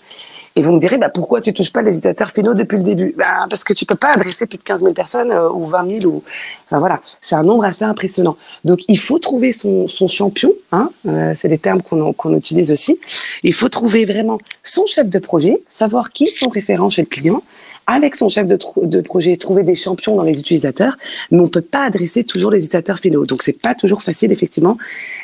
Et 0.56 0.62
vous 0.62 0.72
me 0.72 0.80
direz, 0.80 0.98
bah, 0.98 1.10
pourquoi 1.10 1.42
tu 1.42 1.54
touches 1.54 1.74
pas 1.74 1.82
les 1.82 1.90
utilisateurs 1.90 2.32
finaux 2.32 2.54
depuis 2.54 2.78
le 2.78 2.84
début? 2.84 3.14
Bah, 3.18 3.48
Parce 3.50 3.66
que 3.66 3.74
tu 3.74 3.86
peux 3.86 3.96
pas 3.96 4.14
adresser 4.14 4.48
plus 4.48 4.58
de 4.58 4.64
15 4.64 4.80
000 4.80 4.94
personnes 4.94 5.32
euh, 5.34 5.50
ou 5.50 5.66
20 5.66 6.00
000. 6.00 6.06
Ou... 6.06 6.24
Voilà, 6.72 7.02
c'est 7.20 7.36
un 7.36 7.44
nombre 7.44 7.66
assez 7.66 7.84
impressionnant. 7.84 8.38
Donc 8.64 8.80
il 8.88 8.98
faut 8.98 9.20
trouver 9.20 9.52
son, 9.52 9.90
son 9.90 10.08
champion, 10.08 10.54
hein, 10.72 10.90
euh, 11.06 11.34
c'est 11.36 11.50
des 11.50 11.58
termes 11.58 11.82
qu'on 11.82 12.34
utilise 12.34 12.72
aussi. 12.72 12.98
Il 13.44 13.54
faut 13.54 13.68
trouver 13.68 14.06
vraiment 14.06 14.40
son 14.64 14.86
chef 14.86 15.10
de 15.10 15.20
projet, 15.20 15.62
savoir 15.68 16.14
qui 16.14 16.28
sont 16.28 16.48
référents 16.48 16.90
chez 16.90 17.02
le 17.02 17.08
client, 17.08 17.44
avec 17.92 18.16
son 18.16 18.30
chef 18.30 18.48
de, 18.48 19.02
projet, 19.02 19.38
trouver 19.38 19.64
des 19.64 19.76
champions 19.76 20.16
dans 20.16 20.24
les 20.24 20.40
utilisateurs, 20.40 20.98
mais 21.32 21.40
on 21.40 21.48
peut 21.48 21.62
pas 21.62 21.84
adresser 21.84 22.24
toujours 22.24 22.52
les 22.52 22.60
utilisateurs 22.60 23.00
finaux. 23.00 23.26
Donc 23.26 23.42
c'est 23.42 23.60
pas 23.60 23.76
toujours 23.76 24.02
facile 24.02 24.32
effectivement 24.32 24.78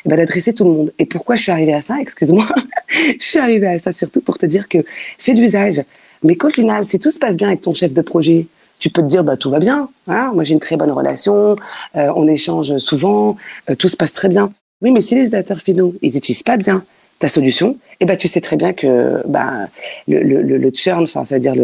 eh 0.04 0.08
ben, 0.08 0.16
d'adresser 0.16 0.52
tout 0.52 0.64
le 0.64 0.70
monde. 0.70 0.92
Et 0.98 1.06
pourquoi 1.06 1.36
je 1.36 1.42
suis 1.42 1.52
arrivée 1.52 1.74
à 1.74 1.82
ça? 1.82 1.96
Excuse-moi, 2.00 2.48
je 2.88 3.24
suis 3.24 3.38
arrivée 3.38 3.68
à 3.68 3.78
ça 3.78 3.92
surtout 3.92 4.20
pour 4.20 4.38
te 4.38 4.46
dire 4.46 4.68
que 4.68 4.78
c'est 5.16 5.34
l'usage, 5.34 5.82
mais 6.22 6.36
qu'au 6.36 6.50
final, 6.50 6.86
si 6.86 6.98
tout 6.98 7.10
se 7.10 7.18
passe 7.18 7.36
bien 7.36 7.48
avec 7.48 7.60
ton 7.60 7.72
chef 7.72 7.92
de 7.92 8.02
projet, 8.02 8.46
tu 8.78 8.90
peux 8.90 9.02
te 9.02 9.06
dire 9.06 9.24
bah 9.24 9.36
tout 9.36 9.50
va 9.50 9.58
bien. 9.58 9.88
Hein 10.08 10.32
Moi 10.34 10.44
j'ai 10.44 10.54
une 10.54 10.60
très 10.60 10.76
bonne 10.76 10.90
relation, 10.90 11.56
euh, 11.96 12.12
on 12.16 12.26
échange 12.26 12.76
souvent, 12.78 13.36
euh, 13.70 13.74
tout 13.74 13.88
se 13.88 13.96
passe 13.96 14.12
très 14.12 14.28
bien. 14.28 14.52
Oui, 14.82 14.90
mais 14.90 15.00
si 15.00 15.14
les 15.14 15.22
utilisateurs 15.22 15.60
finaux 15.60 15.94
ils 16.02 16.14
n'utilisent 16.14 16.42
pas 16.42 16.56
bien 16.56 16.84
ta 17.18 17.28
solution, 17.28 17.78
eh 18.00 18.04
ben 18.04 18.16
tu 18.16 18.28
sais 18.28 18.40
très 18.40 18.56
bien 18.56 18.72
que 18.74 19.22
bah, 19.26 19.68
le, 20.06 20.22
le, 20.22 20.42
le 20.42 20.70
churn, 20.74 21.04
enfin, 21.04 21.24
c'est-à-dire 21.24 21.54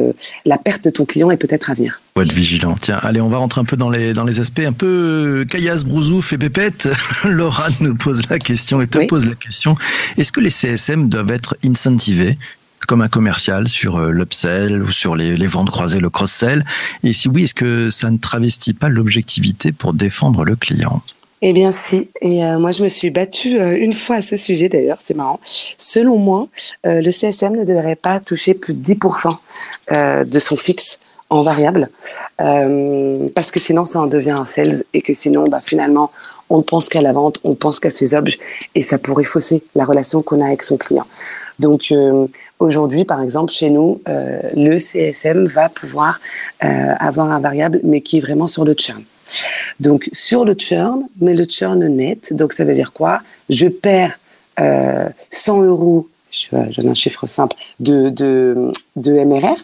la 0.46 0.58
perte 0.58 0.84
de 0.84 0.90
ton 0.90 1.04
client 1.04 1.30
est 1.30 1.36
peut-être 1.36 1.70
à 1.70 1.74
venir. 1.74 2.00
Faut 2.14 2.22
être 2.22 2.32
vigilant. 2.32 2.76
Tiens, 2.80 2.98
allez, 3.02 3.20
on 3.20 3.28
va 3.28 3.38
rentrer 3.38 3.60
un 3.60 3.64
peu 3.64 3.76
dans 3.76 3.90
les, 3.90 4.14
dans 4.14 4.24
les 4.24 4.40
aspects 4.40 4.60
un 4.64 4.72
peu 4.72 5.44
caillasse, 5.48 5.84
brousouf 5.84 6.32
et 6.32 6.38
pépette. 6.38 6.88
Laura 7.24 7.68
nous 7.80 7.94
pose 7.94 8.22
la 8.30 8.38
question 8.38 8.80
et 8.80 8.86
te 8.86 9.06
pose 9.06 9.26
la 9.26 9.34
question. 9.34 9.74
Est-ce 10.16 10.32
que 10.32 10.40
les 10.40 10.50
CSM 10.50 11.08
doivent 11.08 11.32
être 11.32 11.56
incentivés 11.64 12.38
comme 12.88 13.02
un 13.02 13.08
commercial 13.08 13.68
sur 13.68 13.96
euh, 13.96 14.10
l'upsell 14.10 14.82
ou 14.82 14.90
sur 14.90 15.14
les, 15.16 15.36
les 15.36 15.46
ventes 15.46 15.70
croisées, 15.70 16.00
le 16.00 16.10
cross-sell? 16.10 16.64
Et 17.04 17.12
si 17.12 17.28
oui, 17.28 17.44
est-ce 17.44 17.54
que 17.54 17.90
ça 17.90 18.10
ne 18.10 18.16
travestit 18.16 18.74
pas 18.74 18.88
l'objectivité 18.88 19.72
pour 19.72 19.92
défendre 19.92 20.44
le 20.44 20.56
client? 20.56 21.02
Eh 21.44 21.52
bien 21.52 21.72
si, 21.72 22.08
et 22.20 22.44
euh, 22.44 22.60
moi 22.60 22.70
je 22.70 22.84
me 22.84 22.88
suis 22.88 23.10
battue 23.10 23.60
euh, 23.60 23.76
une 23.76 23.94
fois 23.94 24.16
à 24.16 24.22
ce 24.22 24.36
sujet 24.36 24.68
d'ailleurs, 24.68 24.98
c'est 25.02 25.14
marrant. 25.14 25.40
Selon 25.76 26.16
moi, 26.16 26.46
euh, 26.86 27.02
le 27.02 27.10
CSM 27.10 27.56
ne 27.56 27.64
devrait 27.64 27.96
pas 27.96 28.20
toucher 28.20 28.54
plus 28.54 28.74
de 28.74 28.94
10% 28.94 30.24
de 30.24 30.38
son 30.38 30.56
fixe 30.56 31.00
en 31.28 31.40
variable, 31.42 31.88
parce 32.38 33.50
que 33.50 33.58
sinon 33.58 33.84
ça 33.84 34.00
en 34.00 34.06
devient 34.06 34.30
un 34.32 34.46
sales 34.46 34.84
et 34.94 35.02
que 35.02 35.12
sinon 35.12 35.48
bah, 35.48 35.60
finalement 35.62 36.12
on 36.48 36.58
ne 36.58 36.62
pense 36.62 36.88
qu'à 36.88 37.00
la 37.00 37.12
vente, 37.12 37.40
on 37.42 37.54
pense 37.54 37.80
qu'à 37.80 37.90
ses 37.90 38.14
objets 38.14 38.38
et 38.74 38.82
ça 38.82 38.98
pourrait 38.98 39.24
fausser 39.24 39.64
la 39.74 39.84
relation 39.84 40.22
qu'on 40.22 40.40
a 40.40 40.46
avec 40.46 40.62
son 40.62 40.76
client. 40.76 41.06
Donc 41.58 41.92
aujourd'hui 42.58 43.04
par 43.04 43.22
exemple 43.22 43.50
chez 43.52 43.70
nous, 43.70 44.00
le 44.06 44.78
CSM 44.78 45.46
va 45.46 45.68
pouvoir 45.68 46.20
avoir 46.60 47.30
un 47.32 47.40
variable 47.40 47.80
mais 47.82 48.02
qui 48.02 48.18
est 48.18 48.20
vraiment 48.20 48.46
sur 48.46 48.64
le 48.64 48.74
churn. 48.74 49.02
Donc 49.80 50.08
sur 50.12 50.44
le 50.44 50.54
churn, 50.54 51.06
mais 51.20 51.34
le 51.34 51.44
churn 51.44 51.86
net, 51.86 52.32
donc 52.32 52.52
ça 52.52 52.64
veut 52.64 52.74
dire 52.74 52.92
quoi? 52.92 53.20
Je 53.48 53.68
perds 53.68 54.18
euh, 54.60 55.08
100 55.30 55.62
euros, 55.62 56.08
je, 56.30 56.50
donne 56.76 56.90
un 56.90 56.94
chiffre 56.94 57.26
simple, 57.26 57.56
de, 57.80 58.10
de, 58.10 58.70
de 58.96 59.12
MRR, 59.12 59.56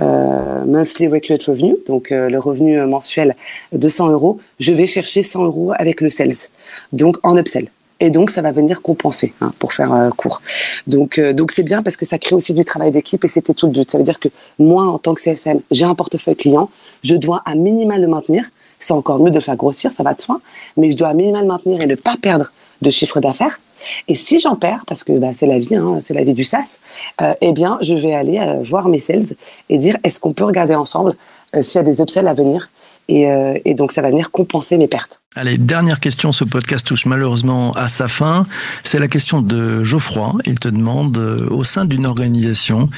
euh, 0.00 0.64
monthly 0.64 1.08
recurrent 1.08 1.44
revenue, 1.46 1.76
donc 1.86 2.10
euh, 2.10 2.28
le 2.30 2.38
revenu 2.38 2.80
mensuel 2.86 3.36
de 3.72 3.88
100 3.88 4.10
euros, 4.10 4.40
je 4.58 4.72
vais 4.72 4.86
chercher 4.86 5.22
100 5.22 5.44
euros 5.44 5.72
avec 5.76 6.00
le 6.00 6.10
sales, 6.10 6.48
donc 6.92 7.16
en 7.22 7.36
upsell. 7.36 7.68
Et 8.00 8.10
donc, 8.10 8.30
ça 8.30 8.40
va 8.40 8.50
venir 8.50 8.80
compenser, 8.80 9.34
hein, 9.42 9.52
pour 9.58 9.74
faire 9.74 9.92
euh, 9.92 10.08
court. 10.08 10.40
Donc, 10.86 11.18
euh, 11.18 11.34
donc 11.34 11.50
c'est 11.50 11.62
bien 11.62 11.82
parce 11.82 11.98
que 11.98 12.06
ça 12.06 12.18
crée 12.18 12.34
aussi 12.34 12.54
du 12.54 12.64
travail 12.64 12.90
d'équipe 12.90 13.22
et 13.24 13.28
c'était 13.28 13.52
tout 13.52 13.66
le 13.66 13.72
but. 13.72 13.90
Ça 13.90 13.98
veut 13.98 14.04
dire 14.04 14.18
que 14.18 14.28
moi, 14.58 14.84
en 14.84 14.98
tant 14.98 15.14
que 15.14 15.20
CSM, 15.20 15.60
j'ai 15.70 15.84
un 15.84 15.94
portefeuille 15.94 16.36
client, 16.36 16.70
je 17.04 17.14
dois 17.14 17.42
à 17.44 17.54
minima 17.54 17.98
le 17.98 18.08
maintenir 18.08 18.44
c'est 18.80 18.92
encore 18.92 19.20
mieux 19.20 19.30
de 19.30 19.40
faire 19.40 19.56
grossir, 19.56 19.92
ça 19.92 20.02
va 20.02 20.14
de 20.14 20.20
soi, 20.20 20.40
mais 20.76 20.90
je 20.90 20.96
dois 20.96 21.08
à 21.08 21.14
minimum 21.14 21.46
maintenir 21.46 21.80
et 21.80 21.86
ne 21.86 21.94
pas 21.94 22.16
perdre 22.20 22.50
de 22.82 22.90
chiffre 22.90 23.20
d'affaires. 23.20 23.60
Et 24.08 24.14
si 24.14 24.38
j'en 24.38 24.56
perds, 24.56 24.84
parce 24.86 25.04
que 25.04 25.12
bah, 25.18 25.30
c'est 25.32 25.46
la 25.46 25.58
vie, 25.58 25.76
hein, 25.76 26.00
c'est 26.02 26.14
la 26.14 26.24
vie 26.24 26.34
du 26.34 26.44
SaaS, 26.44 26.78
euh, 27.22 27.34
eh 27.40 27.52
bien, 27.52 27.78
je 27.80 27.94
vais 27.94 28.14
aller 28.14 28.38
euh, 28.38 28.62
voir 28.62 28.88
mes 28.88 28.98
sales 28.98 29.36
et 29.68 29.78
dire 29.78 29.96
est-ce 30.04 30.20
qu'on 30.20 30.32
peut 30.32 30.44
regarder 30.44 30.74
ensemble 30.74 31.14
euh, 31.54 31.62
s'il 31.62 31.76
y 31.76 31.78
a 31.78 31.82
des 31.82 32.00
upsells 32.00 32.28
à 32.28 32.34
venir 32.34 32.70
et, 33.08 33.26
et, 33.64 33.74
donc, 33.74 33.90
ça 33.90 34.02
va 34.02 34.10
venir 34.10 34.30
compenser 34.30 34.78
mes 34.78 34.86
pertes. 34.86 35.18
Allez, 35.34 35.58
dernière 35.58 35.98
question. 35.98 36.30
Ce 36.30 36.44
podcast 36.44 36.86
touche 36.86 37.06
malheureusement 37.06 37.72
à 37.72 37.88
sa 37.88 38.06
fin. 38.06 38.46
C'est 38.84 39.00
la 39.00 39.08
question 39.08 39.42
de 39.42 39.82
Geoffroy. 39.82 40.34
Il 40.46 40.60
te 40.60 40.68
demande, 40.68 41.16
au 41.50 41.64
sein 41.64 41.86
d'une 41.86 42.06
organisation, 42.06 42.88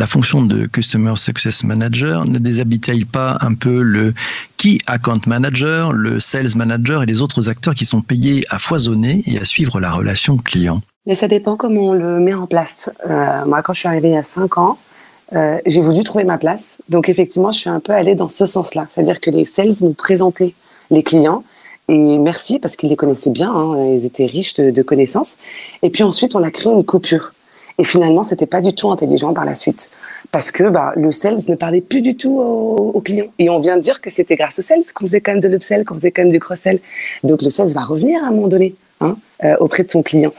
la 0.00 0.06
fonction 0.06 0.42
de 0.42 0.64
Customer 0.64 1.12
Success 1.14 1.62
Manager 1.62 2.24
ne 2.24 2.38
déshabille 2.38 3.04
pas 3.04 3.36
un 3.42 3.52
peu 3.52 3.82
le 3.82 4.14
Key 4.56 4.78
Account 4.86 5.20
Manager, 5.26 5.92
le 5.92 6.18
Sales 6.20 6.56
Manager 6.56 7.02
et 7.02 7.06
les 7.06 7.20
autres 7.20 7.50
acteurs 7.50 7.74
qui 7.74 7.84
sont 7.84 8.00
payés 8.00 8.42
à 8.48 8.58
foisonner 8.58 9.22
et 9.26 9.38
à 9.38 9.44
suivre 9.44 9.78
la 9.78 9.92
relation 9.92 10.38
client? 10.38 10.80
Mais 11.04 11.14
ça 11.14 11.28
dépend 11.28 11.56
comment 11.56 11.88
on 11.88 11.92
le 11.92 12.18
met 12.18 12.32
en 12.32 12.46
place. 12.46 12.90
Euh, 13.10 13.44
moi, 13.44 13.60
quand 13.60 13.74
je 13.74 13.80
suis 13.80 13.88
arrivée 13.88 14.08
il 14.08 14.14
y 14.14 14.16
a 14.16 14.22
cinq 14.22 14.56
ans, 14.56 14.78
euh, 15.34 15.58
j'ai 15.66 15.82
voulu 15.82 16.02
trouver 16.02 16.24
ma 16.24 16.38
place. 16.38 16.80
Donc 16.88 17.10
effectivement, 17.10 17.52
je 17.52 17.58
suis 17.58 17.70
un 17.70 17.80
peu 17.80 17.92
allée 17.92 18.14
dans 18.14 18.30
ce 18.30 18.46
sens-là. 18.46 18.86
C'est-à-dire 18.90 19.20
que 19.20 19.30
les 19.30 19.44
sales 19.44 19.76
m'ont 19.82 19.92
présenté 19.92 20.54
les 20.90 21.02
clients 21.02 21.44
et 21.88 22.18
merci 22.18 22.58
parce 22.58 22.76
qu'ils 22.76 22.88
les 22.88 22.96
connaissaient 22.96 23.30
bien, 23.30 23.52
hein, 23.52 23.76
ils 23.94 24.06
étaient 24.06 24.24
riches 24.24 24.54
de, 24.54 24.82
connaissances. 24.82 25.36
Et 25.82 25.90
puis 25.90 26.04
ensuite, 26.04 26.34
on 26.36 26.42
a 26.42 26.50
créé 26.50 26.72
une 26.72 26.84
coupure. 26.84 27.34
Et 27.80 27.84
finalement, 27.84 28.22
c'était 28.22 28.44
pas 28.44 28.60
du 28.60 28.74
tout 28.74 28.90
intelligent 28.90 29.32
par 29.32 29.46
la 29.46 29.54
suite. 29.54 29.90
Parce 30.32 30.50
que 30.50 30.64
bah, 30.68 30.92
le 30.96 31.10
sales 31.10 31.40
ne 31.48 31.54
parlait 31.54 31.80
plus 31.80 32.02
du 32.02 32.14
tout 32.14 32.38
aux, 32.38 33.00
clients. 33.00 33.28
Et 33.38 33.48
on 33.48 33.58
vient 33.58 33.78
de 33.78 33.80
dire 33.80 34.02
que 34.02 34.10
c'était 34.10 34.36
grâce 34.36 34.58
au 34.58 34.62
sales 34.62 34.82
qu'on 34.94 35.06
faisait 35.06 35.22
quand 35.22 35.32
même 35.32 35.40
de 35.40 35.48
l'upsell, 35.48 35.86
qu'on 35.86 35.94
faisait 35.94 36.10
quand 36.10 36.20
même 36.20 36.30
du 36.30 36.40
cross-sell. 36.40 36.78
Donc 37.24 37.40
le 37.40 37.48
sales 37.48 37.68
va 37.68 37.80
revenir 37.80 38.22
à 38.22 38.26
un 38.26 38.32
moment 38.32 38.48
donné 38.48 38.74
hein, 39.00 39.16
euh, 39.44 39.56
auprès 39.60 39.82
de 39.82 39.90
son 39.90 40.02
client. 40.02 40.34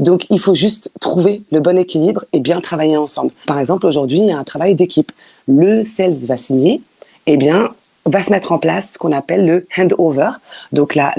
Donc 0.00 0.26
il 0.30 0.40
faut 0.40 0.56
juste 0.56 0.90
trouver 0.98 1.42
le 1.52 1.60
bon 1.60 1.78
équilibre 1.78 2.24
et 2.32 2.40
bien 2.40 2.60
travailler 2.60 2.96
ensemble. 2.96 3.30
Par 3.46 3.60
exemple, 3.60 3.86
aujourd'hui, 3.86 4.18
il 4.18 4.26
y 4.26 4.32
a 4.32 4.36
un 4.36 4.42
travail 4.42 4.74
d'équipe. 4.74 5.12
Le 5.46 5.84
sales 5.84 6.26
va 6.26 6.36
signer, 6.36 6.82
eh 7.26 7.36
bien, 7.36 7.72
va 8.04 8.20
se 8.20 8.32
mettre 8.32 8.50
en 8.50 8.58
place 8.58 8.94
ce 8.94 8.98
qu'on 8.98 9.12
appelle 9.12 9.46
le 9.46 9.66
handover. 9.78 10.30
Donc 10.72 10.96
là, 10.96 11.14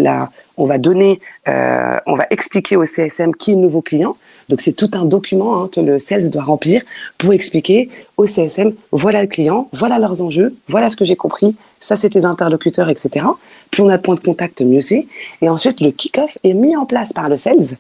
on 0.58 0.66
va 0.66 0.78
donner, 0.78 1.22
euh, 1.48 1.98
on 2.08 2.16
va 2.16 2.28
expliquer 2.30 2.76
au 2.76 2.84
CSM 2.84 3.36
qui 3.36 3.52
est 3.52 3.56
le 3.56 3.62
nouveau 3.62 3.82
client. 3.82 4.18
Donc 4.52 4.60
c'est 4.60 4.74
tout 4.74 4.92
un 4.94 5.06
document 5.06 5.64
hein, 5.64 5.70
que 5.72 5.80
le 5.80 5.98
sales 5.98 6.30
doit 6.30 6.44
remplir 6.44 6.82
pour 7.18 7.32
expliquer 7.32 7.90
au 8.18 8.26
CSM 8.26 8.74
voilà 8.92 9.22
le 9.22 9.28
client, 9.28 9.70
voilà 9.72 9.98
leurs 9.98 10.22
enjeux, 10.22 10.54
voilà 10.68 10.90
ce 10.90 10.98
que 10.98 11.06
j'ai 11.06 11.16
compris, 11.16 11.56
ça 11.80 11.96
c'est 11.96 12.10
tes 12.10 12.26
interlocuteurs, 12.26 12.90
etc. 12.90 13.26
Plus 13.72 13.82
on 13.82 13.88
a 13.88 13.96
de 13.96 14.02
points 14.02 14.16
de 14.16 14.20
contact, 14.20 14.62
mieux 14.62 14.82
c'est. 14.82 15.08
Et 15.42 15.48
ensuite 15.48 15.80
le 15.80 15.92
kick-off 15.92 16.38
est 16.44 16.54
mis 16.54 16.76
en 16.76 16.86
place 16.86 17.14
par 17.14 17.30
le 17.30 17.38
sales. 17.38 17.78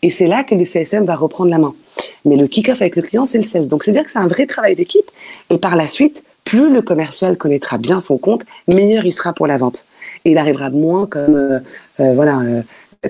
Et 0.00 0.08
c'est 0.08 0.26
là 0.26 0.42
que 0.42 0.54
le 0.54 0.64
CSM 0.64 1.04
va 1.04 1.16
reprendre 1.16 1.50
la 1.50 1.58
main. 1.58 1.74
Mais 2.24 2.36
le 2.36 2.46
kick-off 2.46 2.80
avec 2.80 2.96
le 2.96 3.02
client, 3.02 3.26
c'est 3.26 3.38
le 3.38 3.44
sales. 3.44 3.68
Donc 3.68 3.84
c'est-à-dire 3.84 4.04
que 4.04 4.10
c'est 4.10 4.18
un 4.18 4.26
vrai 4.26 4.46
travail 4.46 4.74
d'équipe. 4.74 5.10
Et 5.50 5.58
par 5.58 5.76
la 5.76 5.86
suite, 5.86 6.24
plus 6.44 6.72
le 6.72 6.80
commercial 6.80 7.36
connaîtra 7.36 7.76
bien 7.76 8.00
son 8.00 8.16
compte, 8.16 8.44
meilleur 8.68 9.04
il 9.04 9.12
sera 9.12 9.34
pour 9.34 9.46
la 9.46 9.58
vente. 9.58 9.84
Et 10.24 10.30
il 10.30 10.38
arrivera 10.38 10.70
moins 10.70 11.06
comme 11.06 11.34
euh, 11.34 11.58
euh, 12.00 12.14
voilà 12.14 12.38
euh, 12.38 12.62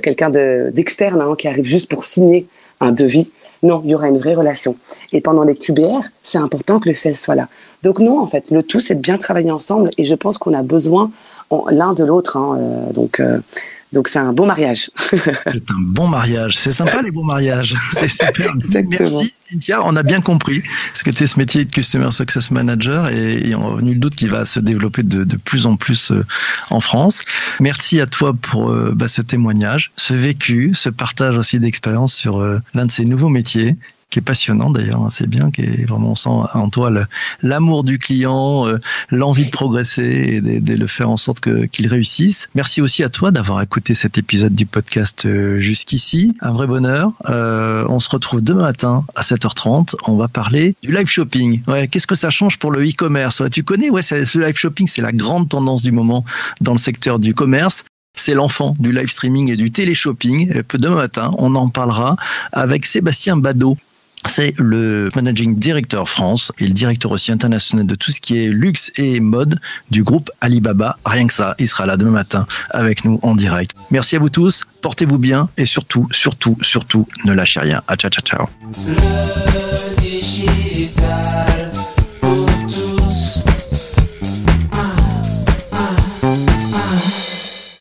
quelqu'un 0.02 0.30
d'externe 0.30 1.20
hein, 1.20 1.36
qui 1.38 1.46
arrive 1.46 1.66
juste 1.66 1.88
pour 1.88 2.02
signer 2.02 2.48
un 2.80 2.92
devis. 2.92 3.32
Non, 3.62 3.80
il 3.84 3.90
y 3.90 3.94
aura 3.94 4.08
une 4.08 4.18
vraie 4.18 4.34
relation. 4.34 4.76
Et 5.12 5.20
pendant 5.20 5.42
les 5.42 5.54
QBR, 5.54 6.02
c'est 6.22 6.38
important 6.38 6.78
que 6.78 6.88
le 6.88 6.94
sales 6.94 7.16
soit 7.16 7.34
là. 7.34 7.48
Donc 7.82 8.00
non, 8.00 8.20
en 8.20 8.26
fait, 8.26 8.50
le 8.50 8.62
tout, 8.62 8.80
c'est 8.80 8.96
de 8.96 9.00
bien 9.00 9.18
travailler 9.18 9.50
ensemble. 9.50 9.90
Et 9.98 10.04
je 10.04 10.14
pense 10.14 10.38
qu'on 10.38 10.52
a 10.52 10.62
besoin 10.62 11.10
l'un 11.70 11.92
de 11.94 12.04
l'autre. 12.04 12.36
Hein, 12.36 12.56
euh, 12.58 12.92
donc, 12.92 13.20
euh, 13.20 13.38
donc 13.92 14.08
c'est 14.08 14.18
un 14.18 14.32
bon 14.32 14.46
mariage. 14.46 14.90
c'est 14.98 15.70
un 15.70 15.80
bon 15.80 16.08
mariage. 16.08 16.58
C'est 16.58 16.72
sympa 16.72 17.02
les 17.02 17.10
bons 17.10 17.24
mariages. 17.24 17.74
C'est 17.94 18.08
super. 18.08 18.52
Merci 18.88 19.32
Cynthia. 19.50 19.80
On 19.84 19.94
a 19.96 20.02
bien 20.02 20.20
compris 20.20 20.62
ce 20.94 21.04
que 21.04 21.12
c'est 21.12 21.26
ce 21.26 21.38
métier 21.38 21.64
de 21.64 21.70
Customer 21.70 22.10
Success 22.10 22.50
Manager 22.50 23.08
et, 23.08 23.54
on 23.54 23.78
a 23.78 23.80
nul 23.80 24.00
doute 24.00 24.16
qu'il 24.16 24.30
va 24.30 24.44
se 24.44 24.58
développer 24.58 25.02
de, 25.02 25.24
de, 25.24 25.36
plus 25.36 25.66
en 25.66 25.76
plus 25.76 26.10
euh, 26.10 26.24
en 26.70 26.80
France. 26.80 27.22
Merci 27.60 28.00
à 28.00 28.06
toi 28.06 28.34
pour 28.34 28.70
euh, 28.70 28.92
bah, 28.94 29.08
ce 29.08 29.22
témoignage, 29.22 29.92
ce 29.96 30.14
vécu, 30.14 30.72
ce 30.74 30.88
partage 30.88 31.38
aussi 31.38 31.60
d'expérience 31.60 32.12
sur 32.12 32.40
euh, 32.40 32.60
l'un 32.74 32.86
de 32.86 32.90
ces 32.90 33.04
nouveaux 33.04 33.28
métiers 33.28 33.76
qui 34.10 34.20
est 34.20 34.22
passionnant 34.22 34.70
d'ailleurs, 34.70 35.02
hein, 35.02 35.08
c'est 35.10 35.28
bien, 35.28 35.50
qui 35.50 35.62
est 35.62 35.84
vraiment 35.84 36.12
on 36.12 36.14
sent 36.14 36.30
en 36.30 36.70
toi 36.70 36.90
l'amour 37.42 37.82
du 37.82 37.98
client, 37.98 38.66
euh, 38.66 38.78
l'envie 39.10 39.46
de 39.46 39.50
progresser 39.50 40.02
et 40.02 40.40
de, 40.40 40.74
le 40.74 40.86
faire 40.86 41.10
en 41.10 41.16
sorte 41.16 41.40
que 41.40 41.64
qu'il 41.66 41.88
réussisse. 41.88 42.48
Merci 42.54 42.80
aussi 42.80 43.02
à 43.02 43.08
toi 43.08 43.30
d'avoir 43.30 43.60
écouté 43.62 43.94
cet 43.94 44.18
épisode 44.18 44.54
du 44.54 44.64
podcast 44.64 45.26
euh, 45.26 45.58
jusqu'ici. 45.58 46.36
Un 46.40 46.52
vrai 46.52 46.66
bonheur. 46.66 47.12
Euh, 47.28 47.84
on 47.88 47.98
se 47.98 48.08
retrouve 48.08 48.42
demain 48.42 48.62
matin 48.62 49.04
à 49.14 49.22
7h30. 49.22 49.96
On 50.06 50.16
va 50.16 50.28
parler 50.28 50.76
du 50.82 50.92
live 50.92 51.08
shopping. 51.08 51.62
Ouais, 51.66 51.88
qu'est-ce 51.88 52.06
que 52.06 52.14
ça 52.14 52.30
change 52.30 52.58
pour 52.58 52.70
le 52.70 52.88
e-commerce? 52.88 53.42
Tu 53.50 53.64
connais, 53.64 53.90
ouais, 53.90 54.02
ce 54.02 54.38
live 54.38 54.56
shopping, 54.56 54.86
c'est 54.86 55.02
la 55.02 55.12
grande 55.12 55.48
tendance 55.48 55.82
du 55.82 55.92
moment 55.92 56.24
dans 56.60 56.72
le 56.72 56.78
secteur 56.78 57.18
du 57.18 57.34
commerce 57.34 57.84
c'est 58.18 58.32
l'enfant 58.32 58.74
du 58.78 58.92
live 58.92 59.10
streaming 59.10 59.50
et 59.50 59.56
du 59.56 59.70
télé-shopping. 59.70 60.62
Demain 60.72 60.96
matin, 60.96 61.32
on 61.36 61.54
en 61.54 61.68
parlera 61.68 62.16
avec 62.50 62.86
Sébastien 62.86 63.36
Badeau 63.36 63.76
c'est 64.28 64.54
le 64.58 65.08
managing 65.14 65.54
director 65.54 66.08
France 66.08 66.52
et 66.58 66.66
le 66.66 66.72
directeur 66.72 67.12
aussi 67.12 67.32
international 67.32 67.86
de 67.86 67.94
tout 67.94 68.10
ce 68.10 68.20
qui 68.20 68.38
est 68.38 68.48
luxe 68.48 68.92
et 68.96 69.20
mode 69.20 69.60
du 69.90 70.02
groupe 70.02 70.30
Alibaba. 70.40 70.98
Rien 71.04 71.26
que 71.26 71.34
ça, 71.34 71.54
il 71.58 71.68
sera 71.68 71.86
là 71.86 71.96
demain 71.96 72.10
matin 72.10 72.46
avec 72.70 73.04
nous 73.04 73.18
en 73.22 73.34
direct. 73.34 73.72
Merci 73.90 74.16
à 74.16 74.18
vous 74.18 74.30
tous, 74.30 74.64
portez-vous 74.82 75.18
bien 75.18 75.48
et 75.56 75.66
surtout, 75.66 76.08
surtout, 76.10 76.56
surtout, 76.62 77.06
ne 77.24 77.32
lâchez 77.32 77.60
rien. 77.60 77.82
À 77.88 77.96
ciao, 77.96 78.10
ciao, 78.10 78.22
ciao. 78.22 78.46